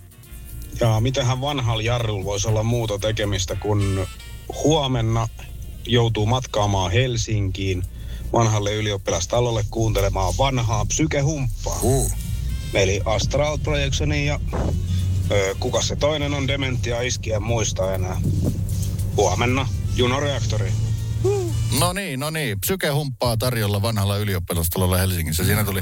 [0.79, 4.07] Ja mitenhän vanhalla jarrulla voisi olla muuta tekemistä, kun
[4.63, 5.27] huomenna
[5.87, 7.83] joutuu matkaamaan Helsinkiin
[8.33, 11.79] vanhalle ylioppilastalolle kuuntelemaan vanhaa psykehumppaa.
[11.81, 12.11] Uh.
[12.73, 14.39] Eli Astral Projectionin ja
[15.31, 18.21] ö, kuka se toinen on dementia iskiä muista enää.
[19.17, 20.71] Huomenna Juno-reaktori.
[21.79, 22.59] No niin, no niin.
[22.59, 25.43] Psykehumppaa tarjolla vanhalla ylioppilastalolla Helsingissä.
[25.43, 25.81] Siinä tuli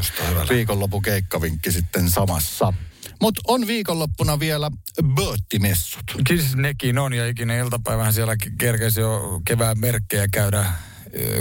[0.49, 2.73] viikonloppu keikkavinkki sitten samassa.
[3.21, 4.71] Mutta on viikonloppuna vielä
[5.15, 6.03] bööttimessut.
[6.27, 10.65] Kyllä siis nekin on ja ikinä iltapäivähän siellä kerkesi jo kevään merkkejä käydä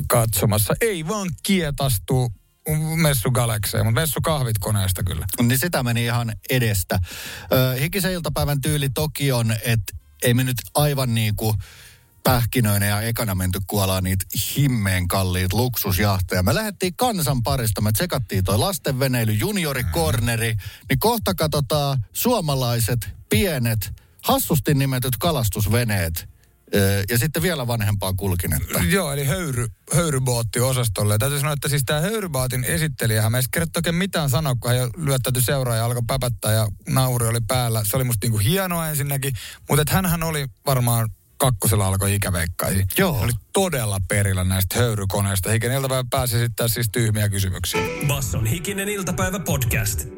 [0.09, 0.74] katsomassa.
[0.81, 2.33] Ei vaan kietastu
[2.96, 5.26] messu Galaxeen, mutta messu kahvit koneesta kyllä.
[5.42, 6.98] Niin sitä meni ihan edestä.
[7.81, 11.57] Hikisen iltapäivän tyyli toki on, että ei me nyt aivan niin kuin
[12.24, 14.24] pähkinöinä ja ekana menty kuolaa niitä
[14.57, 16.42] himmeen kalliit luksusjahteja.
[16.42, 20.54] Me lähdettiin kansan parista, me tsekattiin toi lastenveneily, juniorikorneri,
[20.88, 26.28] niin kohta katsotaan suomalaiset pienet, hassusti nimetyt kalastusveneet
[27.11, 28.81] ja sitten vielä vanhempaa kulkinetta.
[28.88, 31.14] Joo, eli höyry, höyrybootti-osastolle.
[31.14, 34.70] Ja täytyy sanoa, että siis tämä höyrybootin esittelijähän, mä en kerrottu oikein mitään sanoa, kun
[34.70, 37.83] hän jo lyöttäytyi seuraa ja alkoi päpättää ja nauri oli päällä.
[37.85, 39.33] Se oli musta niinku hienoa ensinnäkin,
[39.68, 42.85] mutta että hänhän oli varmaan kakkosella alkoi ikäveikkaisi.
[42.98, 43.20] Joo.
[43.20, 45.50] Oli todella perillä näistä höyrykoneista.
[45.50, 47.81] Hikinen iltapäivä pääsi esittämään siis tyhmiä kysymyksiä.
[48.07, 50.17] Basson hikinen iltapäivä podcast.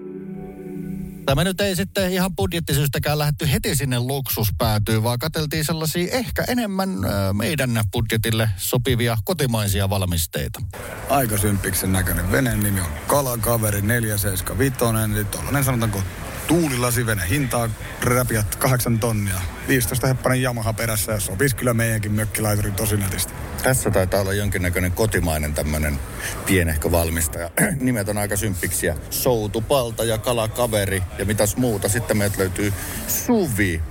[1.26, 6.88] Tämä nyt ei sitten ihan budjettisyystäkään lähdetty heti sinne luksuspäätyyn, vaan katseltiin sellaisia ehkä enemmän
[7.32, 10.62] meidän budjetille sopivia kotimaisia valmisteita.
[11.08, 16.02] Aika symppiksen näköinen veneen nimi on Kalakaveri 475, eli tollanen sanotaanko
[16.50, 17.22] tuulilasivene.
[17.28, 17.70] Hintaa
[18.02, 19.40] räpiät kahdeksan tonnia.
[19.68, 23.32] 15 heppanen Yamaha perässä ja sopisi kyllä meidänkin mökkilaituri tosi nätisti.
[23.62, 25.98] Tässä taitaa olla jonkinnäköinen kotimainen tämmöinen
[26.46, 27.50] pienehkö valmistaja.
[27.80, 28.96] Nimet on aika symppiksiä.
[29.10, 31.88] Soutupalta ja kalakaveri ja mitäs muuta.
[31.88, 32.72] Sitten meiltä löytyy
[33.08, 33.82] Suvi.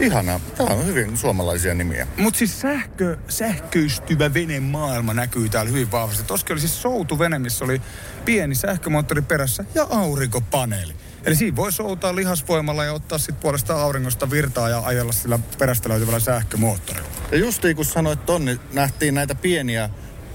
[0.00, 0.40] Ihana.
[0.56, 2.06] Tämä on hyvin suomalaisia nimiä.
[2.16, 6.22] Mutta siis sähkö, sähköistyvä vene maailma näkyy täällä hyvin vahvasti.
[6.22, 7.82] Toski oli siis soutuvene, missä oli
[8.24, 10.94] pieni sähkömoottori perässä ja aurinkopaneeli.
[11.24, 15.88] Eli siinä voi soutaa lihasvoimalla ja ottaa sitten puolestaan auringosta virtaa ja ajella sillä perästä
[15.88, 17.08] löytyvällä sähkömoottorilla.
[17.32, 19.90] Ja justiin kun sanoit ton, niin nähtiin näitä pieniä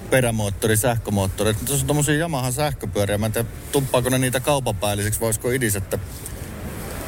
[0.10, 1.65] perämoottori, sähkömoottoreita.
[1.65, 3.17] Tuossa on tommosia Yamahan sähköpyöriä.
[3.17, 6.00] Mä en tiedä, tumppaako ne niitä kaupapäälliseksi, voisiko idis, että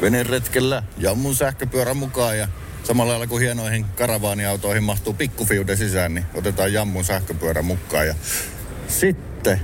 [0.02, 2.48] veneen retkellä jammun sähköpyörän mukaan ja
[2.84, 8.08] samalla lailla kuin hienoihin karavaaniautoihin mahtuu pikkufiude sisään, niin otetaan jammun sähköpyörän mukaan.
[8.08, 8.16] Ja
[8.88, 9.62] sitten,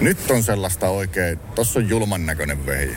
[0.00, 2.96] nyt on sellaista oikein, tossa on julman näköinen vehje.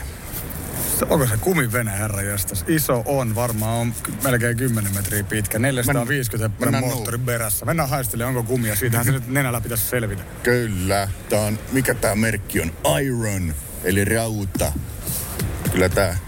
[1.08, 2.64] Onko se kumivene, herra jästäs?
[2.68, 7.66] Iso on, varmaan on melkein 10 metriä pitkä, 450 heppanen mennään moottori perässä.
[7.66, 8.76] Mennään haistelemaan, onko kumia.
[8.76, 10.22] Siitähän se nyt nenällä pitäisi selvitä.
[10.42, 12.72] Kyllä, tää on, mikä tää merkki on?
[13.02, 14.72] Iron, eli rauta.
[15.72, 16.18] Kyllä tää,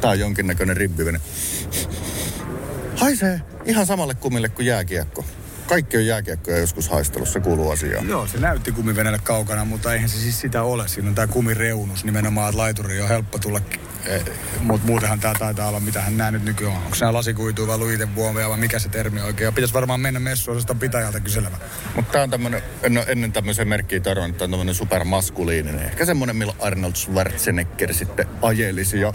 [0.00, 1.20] tää on jonkinnäköinen ribbivene.
[2.96, 5.24] Haisee ihan samalle kumille kuin jääkiekko.
[5.66, 8.08] Kaikki on jääkiekkoja joskus haistelussa, kuuluu asiaan.
[8.08, 10.88] Joo, se näytti kumivenelle kaukana, mutta eihän se siis sitä ole.
[10.88, 13.60] Siinä on tämä kumireunus nimenomaan, että laituri on helppo tulla.
[14.60, 16.82] Mutta muutenhan tämä taitaa olla, mitähän nämä nyt nykyään on.
[16.82, 19.54] Onko nämä lasikuitua vai luitevuomeja vai mikä se termi oikein?
[19.54, 21.62] Pitäisi varmaan mennä messuosasta pitäjältä kyselemään.
[21.96, 25.84] Mutta tää on tämmönen, en ole ennen tämmöisen merkkiä törmännyt, tää on tämmönen supermaskuliininen.
[25.84, 29.12] Ehkä semmonen, millä Arnold Schwarzenegger sitten ajelisi ja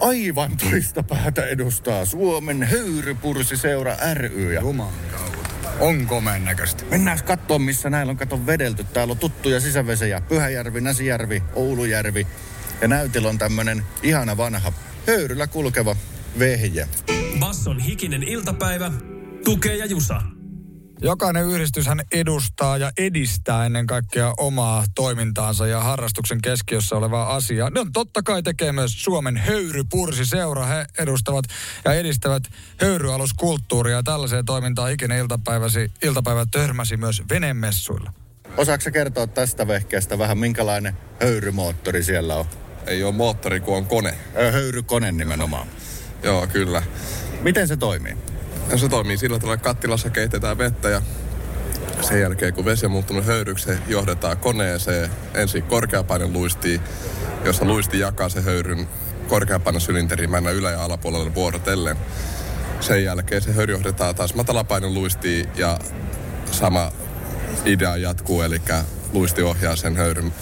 [0.00, 4.52] aivan toista päätä edustaa Suomen höyrypursiseura ry.
[4.52, 4.92] Ja Juman
[5.80, 6.84] On komeen näköistä.
[6.90, 8.84] Mennään katsoa, missä näillä on kato vedelty.
[8.84, 10.20] Täällä on tuttuja sisävesejä.
[10.20, 12.26] Pyhäjärvi, Näsijärvi, Oulujärvi.
[12.80, 14.72] Ja näytillä on tämmönen ihana vanha
[15.06, 15.96] höyryllä kulkeva
[16.38, 16.88] vehje.
[17.38, 18.92] Basson hikinen iltapäivä.
[19.44, 20.35] Tukee ja Jusa.
[21.06, 27.70] Jokainen yhdistyshän edustaa ja edistää ennen kaikkea omaa toimintaansa ja harrastuksen keskiössä olevaa asiaa.
[27.70, 30.66] Ne on totta kai tekee myös Suomen höyrypursiseura.
[30.66, 31.44] He edustavat
[31.84, 32.42] ja edistävät
[32.80, 38.12] höyryaluskulttuuria ja tällaiseen toimintaan ikinä iltapäiväsi, iltapäivä törmäsi myös venemessuilla.
[38.56, 42.44] Osaatko kertoa tästä vehkeestä vähän, minkälainen höyrymoottori siellä on?
[42.86, 44.14] Ei ole moottori, kun on kone.
[44.52, 45.66] Höyrykone nimenomaan.
[46.22, 46.82] Joo, kyllä.
[47.42, 48.16] Miten se toimii?
[48.70, 51.02] Ja se toimii sillä tavalla, että kattilassa keitetään vettä ja
[52.00, 56.80] sen jälkeen, kun vesi on muuttunut höyryksi, johdetaan koneeseen ensin korkeapainen luistiin,
[57.44, 58.88] jossa luisti jakaa se höyryn
[59.28, 61.96] korkeapainosylinteriin mennä ylä- ja alapuolelle vuorotellen.
[62.80, 65.78] Sen jälkeen se höyry johdetaan taas matalapainen luistiin ja
[66.50, 66.92] sama
[67.64, 68.60] idea jatkuu, eli
[69.12, 70.32] luisti ohjaa sen höyryn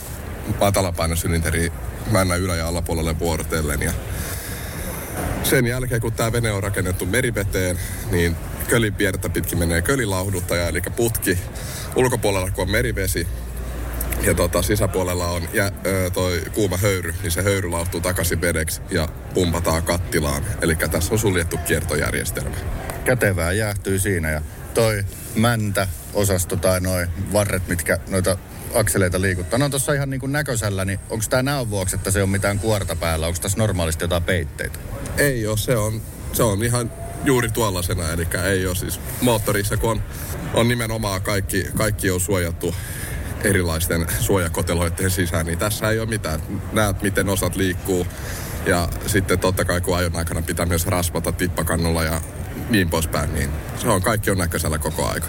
[0.61, 1.73] matalapainosylinteriin
[2.11, 3.83] mennä ylä- ja alapuolelle vuorotellen.
[3.83, 3.93] Ja
[5.45, 7.79] sen jälkeen, kun tämä vene on rakennettu meriveteen,
[8.11, 8.37] niin
[8.69, 11.39] kölipiertä pitkin menee kölilauhduttaja, eli putki.
[11.97, 13.27] Ulkopuolella, kun on merivesi,
[14.23, 18.81] ja tota, sisäpuolella on jä, ö, toi kuuma höyry, niin se höyry lauhtuu takaisin vedeksi
[18.91, 20.45] ja pumpataan kattilaan.
[20.63, 22.57] Eli tässä on suljettu kiertojärjestelmä.
[23.05, 24.43] Kätevää jäähtyy siinä ja
[24.75, 25.05] toi
[25.35, 28.37] mäntä osasto tai noin varret, mitkä noita
[28.75, 29.59] akseleita liikuttaa.
[29.59, 32.29] Ne on tuossa ihan niin kuin näköisellä, niin onko tämä näön vuoksi, että se on
[32.29, 33.27] mitään kuorta päällä?
[33.27, 34.79] Onko tässä normaalisti jotain peitteitä?
[35.19, 36.93] Ei ole, se on, se on ihan
[37.25, 40.03] juuri tuollaisena, eli ei ole siis moottorissa, kun on,
[40.55, 42.75] on nimenomaan kaikki, kaikki on suojattu
[43.45, 46.41] erilaisten suojakoteloiden sisään, niin tässä ei ole mitään.
[46.73, 48.07] Näet, miten osat liikkuu.
[48.67, 52.21] Ja sitten totta kai, kun ajon aikana pitää myös rasvata tippakannulla ja
[52.71, 55.27] niin poispäin, niin se on kaikki on näköisellä koko aika.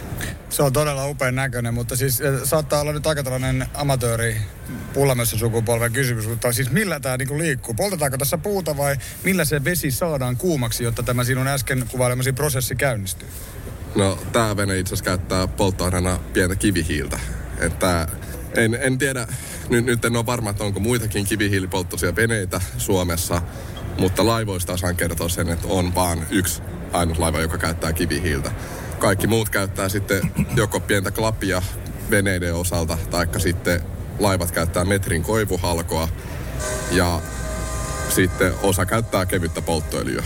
[0.50, 4.38] Se on todella upean näköinen, mutta siis eh, saattaa olla nyt aika tällainen amatööri
[4.94, 7.74] pullamössä sukupolven kysymys, mutta siis millä tämä niinku liikkuu?
[7.74, 12.76] Poltetaanko tässä puuta vai millä se vesi saadaan kuumaksi, jotta tämä sinun äsken kuvailemasi prosessi
[12.76, 13.28] käynnistyy?
[13.96, 17.20] No, tämä vene itse asiassa käyttää polttoaineena pientä kivihiiltä.
[17.60, 18.08] Että
[18.54, 19.28] en, en tiedä,
[19.70, 23.42] nyt, nyt en ole varma, että onko muitakin kivihiilipolttoisia veneitä Suomessa,
[24.00, 26.62] mutta laivoista osaan kertoa sen, että on vaan yksi
[26.96, 28.52] ainut laiva, joka käyttää kivihiiltä.
[29.00, 31.62] Kaikki muut käyttää sitten joko pientä klappia
[32.10, 33.82] veneiden osalta, taikka sitten
[34.20, 36.08] laivat käyttää metrin koivuhalkoa
[36.92, 37.22] ja
[38.10, 40.24] sitten osa käyttää kevyttä polttoöljyä.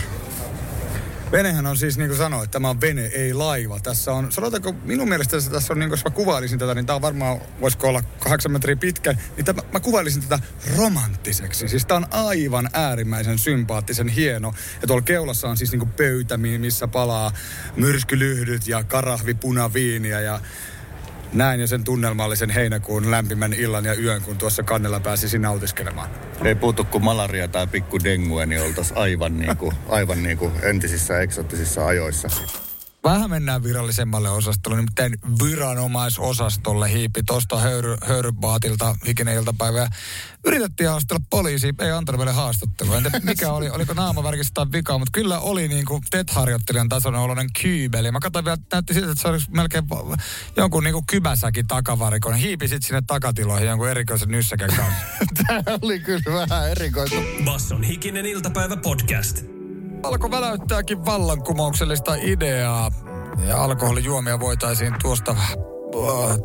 [1.32, 3.80] Venehän on siis, niin kuin sanoit, tämä on vene, ei laiva.
[3.80, 6.94] Tässä on, sanotaanko, minun mielestä tässä on, niin kuin jos mä kuvailisin tätä, niin tämä
[6.94, 10.38] on varmaan, voisiko olla kahdeksan metriä pitkä, niin tämä, mä kuvailisin tätä
[10.76, 11.68] romanttiseksi.
[11.68, 14.54] Siis tämä on aivan äärimmäisen sympaattisen hieno.
[14.80, 17.32] Ja tuolla keulassa on siis niin kuin pöytä, missä palaa
[17.76, 20.40] myrskylyhdyt ja karahvi punaviiniä ja
[21.32, 26.10] näin jo sen tunnelmallisen heinäkuun lämpimän illan ja yön, kun tuossa kannella pääsisi nautiskelemaan.
[26.44, 30.52] Ei puutu kuin malaria tai pikku dengue, niin oltaisiin aivan, niin kuin, aivan niin kuin
[30.62, 32.28] entisissä eksottisissa ajoissa.
[33.04, 39.88] Vähän mennään virallisemmalle osastolle, nimittäin viranomaisosastolle hiipi tuosta höyry, höyrybaatilta hikinen iltapäivä.
[40.44, 42.96] Yritettiin haastella poliisi, ei antanut meille haastattelua.
[42.96, 47.20] En tiedä, mikä oli, oliko naamavärkistä tai vikaa, mutta kyllä oli niin kuin TET-harjoittelijan tasoinen
[47.20, 48.12] oloinen kyybeli.
[48.12, 49.84] Mä katsoin vielä, että näytti siltä, että se olisi melkein
[50.56, 52.34] jonkun niin kuin kypäsäkin takavarikon.
[52.34, 55.02] Hiipi sitten sinne takatiloihin jonkun erikoisen nyssäkän kanssa.
[55.46, 57.16] Tämä oli kyllä vähän erikoista.
[57.44, 59.59] Basson hikinen iltapäivä podcast.
[60.02, 62.90] Alko väläyttääkin vallankumouksellista ideaa.
[63.48, 65.36] Ja alkoholijuomia voitaisiin tuosta,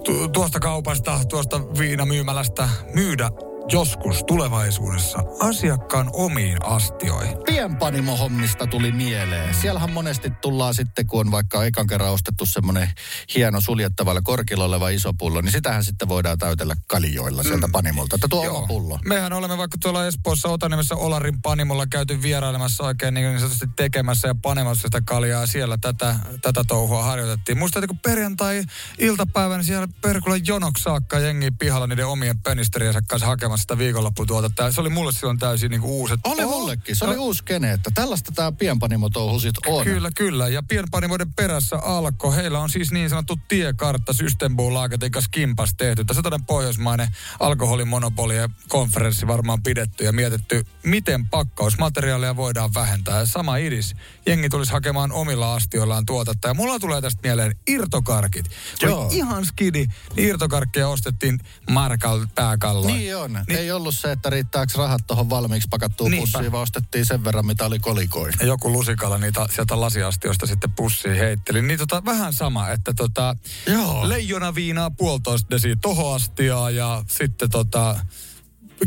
[0.04, 3.30] tu, tuosta kaupasta, tuosta viinamyymälästä myydä
[3.72, 7.38] joskus tulevaisuudessa asiakkaan omiin astioihin.
[7.46, 9.54] Pienpanimo-hommista tuli mieleen.
[9.54, 12.90] Siellähän monesti tullaan sitten, kun on vaikka ekan kerran ostettu semmoinen
[13.36, 17.72] hieno suljettavalla korkilla oleva iso pullo, niin sitähän sitten voidaan täytellä kaljoilla sieltä mm.
[17.72, 18.16] panimolta.
[18.16, 19.00] Että tuo oma pullo.
[19.06, 24.36] Mehän olemme vaikka tuolla Espoossa Otanimessä Olarin panimolla käyty vierailemassa oikein niin, sanotusti tekemässä ja
[24.42, 25.42] panemassa sitä kaljaa.
[25.42, 27.58] Ja siellä tätä, tätä touhua harjoitettiin.
[27.58, 33.78] Muistat, kun perjantai-iltapäivänä siellä perkulle jonoksi saakka jengi pihalla niiden omien pönisteriensä kanssa hakemassa sitä
[33.78, 34.72] viikonlopputuotetta.
[34.72, 36.14] Se oli mulle silloin täysin niin uusi.
[36.24, 36.96] Oli oh, mullekin.
[36.96, 39.84] Se oli uusi kene, että tällaista tämä pienpanimotouhu sit on.
[39.84, 40.48] Kyllä, kyllä.
[40.48, 42.36] Ja pienpanimoiden perässä alkoi.
[42.36, 46.06] Heillä on siis niin sanottu tiekartta Systembolagetin kanssa kimpas tehty.
[46.06, 47.08] Tässä on pohjoismainen
[47.40, 53.20] alkoholimonopoli ja konferenssi varmaan pidetty ja mietitty, miten pakkausmateriaalia voidaan vähentää.
[53.20, 53.96] Ja sama idis.
[54.26, 56.48] Jengi tulisi hakemaan omilla astioillaan tuotetta.
[56.48, 58.46] Ja mulla tulee tästä mieleen irtokarkit.
[58.82, 59.06] Joo.
[59.06, 59.86] Oli ihan skidi.
[60.16, 61.40] Niin irtokarkkeja ostettiin
[61.70, 62.88] markalla pääkalla.
[62.88, 63.45] Niin on.
[63.48, 63.60] Niin.
[63.60, 66.32] Ei ollut se, että riittääkö rahat tuohon valmiiksi pakattuun Niinpä.
[66.32, 68.34] pussiin, vaan ostettiin sen verran, mitä oli kolikoin.
[68.40, 71.62] Ja joku lusikalla niitä sieltä lasiastiosta sitten pussiin heitteli.
[71.62, 73.36] Niin tota, vähän sama, että tota,
[73.68, 74.10] Joo.
[74.10, 78.00] leijona viinaa puolitoista desi tohoastiaa ja sitten tota,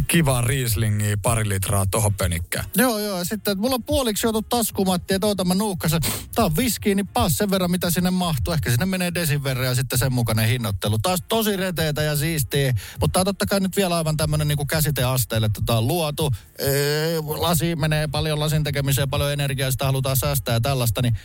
[0.08, 2.64] kivaa riislingiä pari litraa tohon pönikkään.
[2.76, 3.18] Joo, joo.
[3.18, 6.00] Ja sitten, että mulla on puoliksi joutu taskumatti, että oota mä nuukkasen.
[6.34, 8.54] Tää on viskiin, niin paas sen verran, mitä sinne mahtuu.
[8.54, 10.98] Ehkä sinne menee desin verran ja sitten sen mukainen hinnoittelu.
[10.98, 12.74] Taas tosi reteitä ja siistiä.
[13.00, 16.32] Mutta tää on totta kai nyt vielä aivan tämmönen niinku käsiteasteelle, että tää on luotu.
[16.58, 21.16] Ee, lasi menee paljon lasin tekemiseen, paljon energiaa, sitä halutaan säästää ja tällaista, niin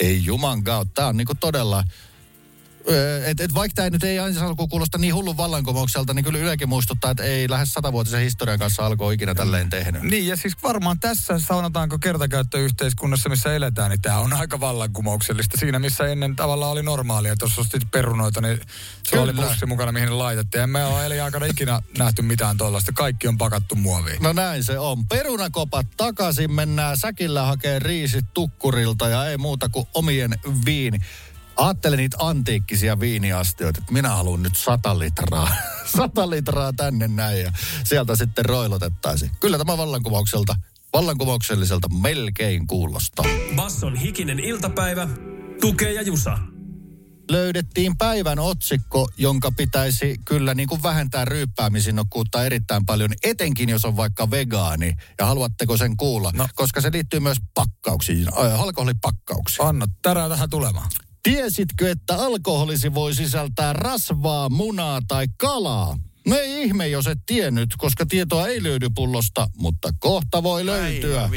[0.00, 0.92] ei juman kautta.
[0.94, 1.84] Tää on niinku todella
[3.26, 6.68] et, et vaikka tämä nyt ei aina alkuun kuulosta niin hullun vallankumoukselta, niin kyllä Ylekin
[6.68, 10.02] muistuttaa, että ei lähes satavuotisen historian kanssa alkoi ikinä tälleen tehnyt.
[10.02, 15.58] Niin, ja siis varmaan tässä sanotaanko kertakäyttöyhteiskunnassa, missä eletään, niin tämä on aika vallankumouksellista.
[15.60, 18.60] Siinä, missä ennen tavallaan oli normaalia, että jos ostit perunoita, niin
[19.02, 20.60] se oli pussi mukana, mihin ne laitettiin.
[20.60, 22.92] Ja me ole eli aikana ikinä nähty mitään tuollaista.
[22.92, 24.22] Kaikki on pakattu muoviin.
[24.22, 25.06] No näin se on.
[25.06, 30.98] Perunakopat takaisin, mennään säkillä hakee riisit tukkurilta ja ei muuta kuin omien viini.
[31.56, 35.48] Ajattelen niitä antiikkisia viiniastioita, että minä haluan nyt sata litraa,
[35.96, 37.52] sata litraa tänne näin ja
[37.84, 39.30] sieltä sitten roilotettaisiin.
[39.40, 40.56] Kyllä tämä vallankumoukselta,
[40.92, 43.24] vallankumoukselliselta melkein kuulostaa.
[43.56, 45.08] Basson hikinen iltapäivä,
[45.60, 46.38] tukee ja jusa.
[47.30, 53.96] löydettiin päivän otsikko, jonka pitäisi kyllä niin kuin vähentää ryyppäämisinnokkuutta erittäin paljon, etenkin jos on
[53.96, 54.94] vaikka vegaani.
[55.18, 56.30] Ja haluatteko sen kuulla?
[56.34, 56.48] No.
[56.54, 59.68] Koska se liittyy myös pakkauksiin, äh, alkoholipakkauksiin.
[59.68, 60.90] Anna tärää tähän tulemaan.
[61.26, 65.98] Tiesitkö, että alkoholisi voi sisältää rasvaa, munaa tai kalaa?
[66.28, 71.30] No ei ihme, jos et tiennyt, koska tietoa ei löydy pullosta, mutta kohta voi löytyä.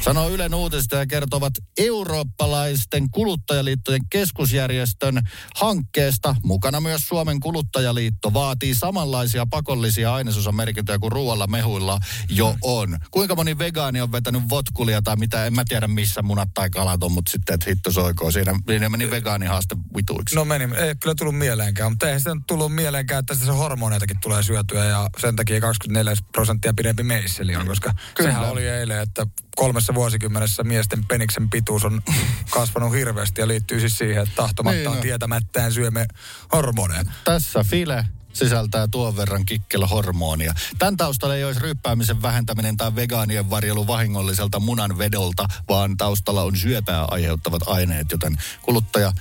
[0.00, 5.22] Sanoo Ylen uutista ja kertovat eurooppalaisten kuluttajaliittojen keskusjärjestön
[5.56, 6.36] hankkeesta.
[6.44, 12.98] Mukana myös Suomen kuluttajaliitto vaatii samanlaisia pakollisia ainesosamerkintöjä kuin ruoalla mehuilla jo on.
[13.10, 17.02] Kuinka moni vegaani on vetänyt votkulia tai mitä, en mä tiedä missä munat tai kalat
[17.02, 18.30] on, mutta sitten, että hitto soikoo.
[18.30, 20.34] Siinä, siinä meni vegaanihaaste vituiksi.
[20.34, 24.42] No meni, ei kyllä tullut mieleenkään, mutta eihän sitä tullut mieleenkään, että sitä hormoneitakin tulee
[24.42, 28.30] syötyä ja sen takia 24 prosenttia pidempi meisseli on, koska Kyllä.
[28.30, 29.26] sehän oli eilen, että
[29.56, 32.02] kolmessa vuosikymmenessä miesten peniksen pituus on
[32.50, 35.02] kasvanut hirveästi ja liittyy siis siihen, että tahtomattaan niin, no.
[35.02, 36.06] tietämättään syömme
[36.52, 37.04] hormoneja.
[37.24, 38.06] Tässä file
[38.38, 40.54] sisältää tuon verran kikkelhormonia.
[40.78, 47.04] Tämän taustalla ei olisi ryppäämisen vähentäminen tai vegaanien varjelu vahingolliselta munanvedolta, vaan taustalla on syöpää
[47.04, 49.12] aiheuttavat aineet, joten kuluttaja,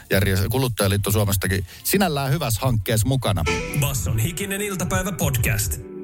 [0.51, 3.43] kuluttajaliitto Suomestakin sinällään hyvässä hankkeessa mukana.
[3.79, 5.96] Basson hikinen iltapäivä podcast.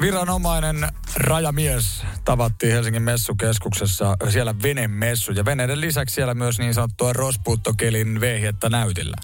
[0.00, 8.20] Viranomainen rajamies tavattiin Helsingin messukeskuksessa siellä venemessu ja veneiden lisäksi siellä myös niin sanottua rospuuttokelin
[8.20, 9.16] vehjettä näytillä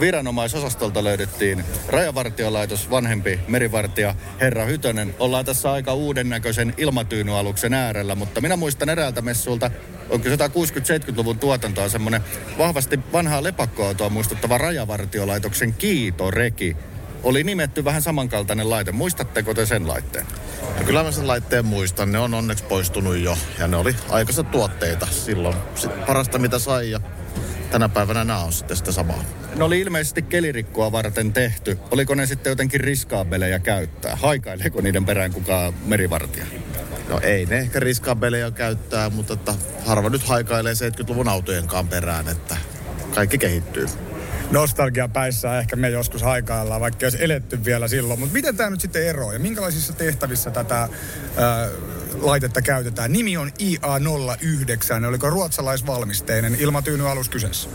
[0.00, 5.14] viranomaisosastolta löydettiin rajavartiolaitos, vanhempi merivartija Herra Hytönen.
[5.18, 9.70] Ollaan tässä aika uuden näköisen ilmatyynyaluksen äärellä, mutta minä muistan eräältä messulta,
[10.10, 12.24] onko 160-70-luvun tuotantoa semmoinen
[12.58, 16.76] vahvasti vanhaa lepakkoautoa muistuttava rajavartiolaitoksen kiitoreki.
[17.24, 18.92] Oli nimetty vähän samankaltainen laite.
[18.92, 20.26] Muistatteko te sen laitteen?
[20.78, 22.12] No kyllä mä sen laitteen muistan.
[22.12, 25.56] Ne on onneksi poistunut jo ja ne oli aikaisessa tuotteita silloin.
[25.74, 27.00] Sitten parasta mitä sai ja
[27.70, 29.24] tänä päivänä nämä on sitten sitä samaa.
[29.56, 31.78] Ne oli ilmeisesti kelirikkoa varten tehty.
[31.90, 34.16] Oliko ne sitten jotenkin riskaabeleja käyttää?
[34.16, 36.46] Haikaileeko niiden perään kukaan merivartija?
[37.08, 39.54] No ei ne ehkä riskaabeleja käyttää, mutta että
[39.86, 42.56] harva nyt haikailee 70-luvun autojenkaan perään, että
[43.14, 43.86] kaikki kehittyy
[44.54, 48.20] nostalgia päissä ehkä me joskus haikaillaan, vaikka olisi eletty vielä silloin.
[48.20, 50.88] Mutta miten tämä nyt sitten eroaa ja minkälaisissa tehtävissä tätä ää,
[52.20, 53.12] laitetta käytetään?
[53.12, 55.06] Nimi on IA09.
[55.08, 57.68] Oliko ruotsalaisvalmisteinen ilmatyynyalus kyseessä?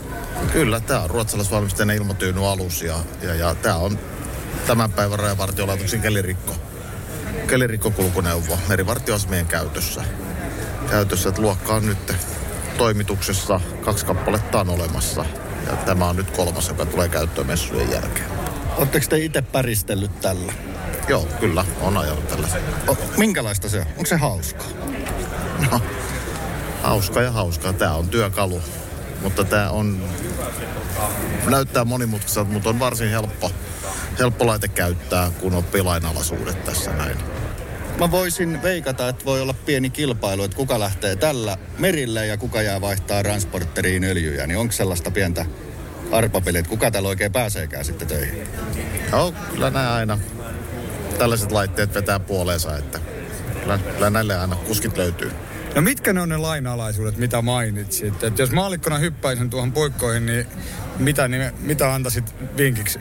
[0.52, 3.98] Kyllä, tämä on ruotsalaisvalmisteinen ilmatyynyalus ja, ja, ja tämä on
[4.66, 6.54] tämän päivän rajavartiolaitoksen kelirikko.
[7.46, 10.04] Kelirikkokulkuneuvo merivartioasemien käytössä.
[10.90, 12.12] Käytössä, että luokka on nyt
[12.78, 13.60] toimituksessa.
[13.84, 15.24] Kaksi kappaletta on olemassa.
[15.70, 18.26] Ja tämä on nyt kolmas, joka tulee käyttöön messujen jälkeen.
[18.76, 20.52] Oletteko te itse päristellyt tällä?
[21.08, 22.48] Joo, kyllä, on ajanut tällä.
[22.88, 23.86] O, minkälaista se on?
[23.86, 24.64] Onko se hauska?
[25.70, 25.80] No,
[26.82, 27.72] hauska ja hauska.
[27.72, 28.62] Tämä on työkalu,
[29.22, 30.04] mutta tämä on,
[31.46, 33.50] näyttää monimutkaiselta, mutta on varsin helppo,
[34.18, 37.39] helppo laite käyttää, kun on lainalaisuudet tässä näin.
[38.00, 42.62] Mä voisin veikata, että voi olla pieni kilpailu, että kuka lähtee tällä merille ja kuka
[42.62, 44.46] jää vaihtaa transporteriin öljyjä.
[44.46, 45.46] Niin onko sellaista pientä
[46.12, 48.48] arpapeliä, että kuka täällä oikein pääseekään sitten töihin?
[49.12, 50.18] Joo, kyllä nämä aina
[51.18, 53.00] tällaiset laitteet vetää puoleensa, että
[53.62, 55.32] kyllä, kyllä näille aina kuskit löytyy.
[55.74, 58.24] No mitkä ne on ne lainalaisuudet, mitä mainitsit?
[58.24, 60.46] Et jos maallikkona hyppäisin tuohon puikkoihin, niin
[60.98, 62.98] mitä, niin, mitä antaisit vinkiksi?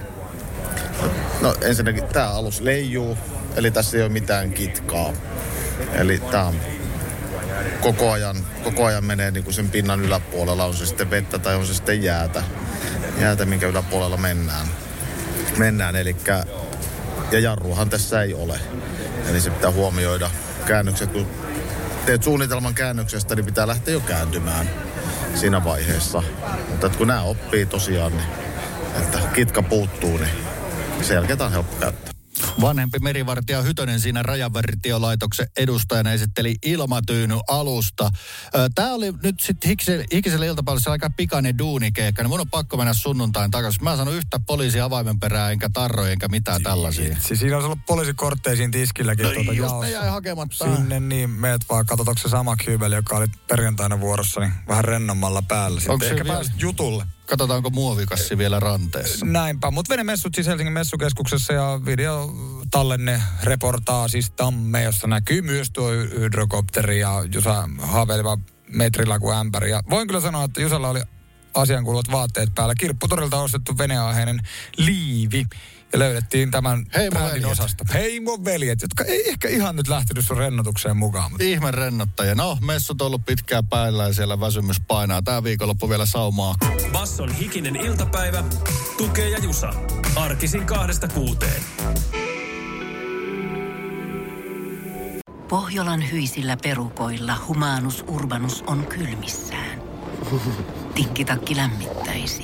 [1.42, 3.18] No ensinnäkin tämä alus leijuu,
[3.56, 5.14] eli tässä ei ole mitään kitkaa.
[5.94, 6.54] Eli tämä
[7.82, 11.56] koko ajan, koko ajan menee niin kuin sen pinnan yläpuolella, on se sitten vettä tai
[11.56, 12.44] on se sitten jäätä,
[13.20, 14.68] jäätä minkä yläpuolella mennään.
[15.58, 15.96] mennään.
[15.96, 16.44] Elikkä,
[17.32, 18.60] ja jarruhan tässä ei ole.
[19.30, 20.30] Eli se pitää huomioida
[20.66, 21.28] käännökset, kun
[22.06, 24.70] teet suunnitelman käännöksestä, niin pitää lähteä jo kääntymään
[25.36, 26.24] siinä vaiheessa.
[26.70, 28.28] Mutta kun nämä oppii tosiaan, niin
[29.02, 30.32] että kitka puuttuu, niin
[31.02, 32.09] sen jälkeen on helppo käyttää.
[32.62, 38.10] Vanhempi merivartija Hytönen siinä rajavartiolaitoksen edustajana esitteli ilmatyyny alusta.
[38.76, 39.76] Tämä oli nyt sitten
[40.14, 43.84] Hikiselle iltapäivässä aika pikainen duunikeikka, niin mun on pakko mennä sunnuntain takaisin.
[43.84, 47.18] Mä sanon yhtä poliisi avaimen perää, enkä tarroja, enkä mitään tällaisia.
[47.20, 49.24] Siis siinä on ollut poliisikortteisiin tiskilläkin.
[49.24, 50.76] No, tuota just ne jäi hakematta.
[50.76, 55.42] Sinne niin, meet vaan, katsotaanko se sama kyybeli, joka oli perjantaina vuorossa, niin vähän rennommalla
[55.42, 55.80] päällä.
[55.80, 56.42] Sitten Onko ehkä vielä...
[56.58, 57.06] jutulle.
[57.30, 59.26] Katsotaanko muovikassi vielä ranteessa.
[59.26, 62.34] Näinpä, mutta venemessut siis Helsingin messukeskuksessa ja video
[62.72, 68.38] tallenne reportaasistamme, jossa näkyy myös tuo hydrokopteri ja Jusa haaveileva
[68.70, 69.70] metrillä kuin ämpäri.
[69.70, 71.02] Ja voin kyllä sanoa, että Jusalla oli
[71.54, 72.76] asiankuuluvat vaatteet päällä.
[72.76, 74.42] Kirpputorilta ostettu veneaiheinen
[74.78, 75.46] liivi.
[75.94, 77.46] Ja löydettiin tämän Heimo veljet.
[77.46, 77.84] osasta.
[77.94, 81.32] Heimo veljet, jotka ei ehkä ihan nyt lähtenyt sun rennotukseen mukaan.
[81.32, 82.36] Mutta Ihme rennottaja.
[82.36, 85.22] No, messut on ollut pitkään päällä ja siellä väsymys painaa.
[85.22, 86.56] Tää viikonloppu vielä saumaa.
[86.92, 88.44] Basson hikinen iltapäivä,
[88.98, 89.74] tukee ja jusa.
[90.16, 91.64] Arkisin kahdesta kuuteen.
[95.50, 99.82] Pohjolan hyisillä perukoilla humanus urbanus on kylmissään.
[100.96, 102.44] Tikkitakki lämmittäisi.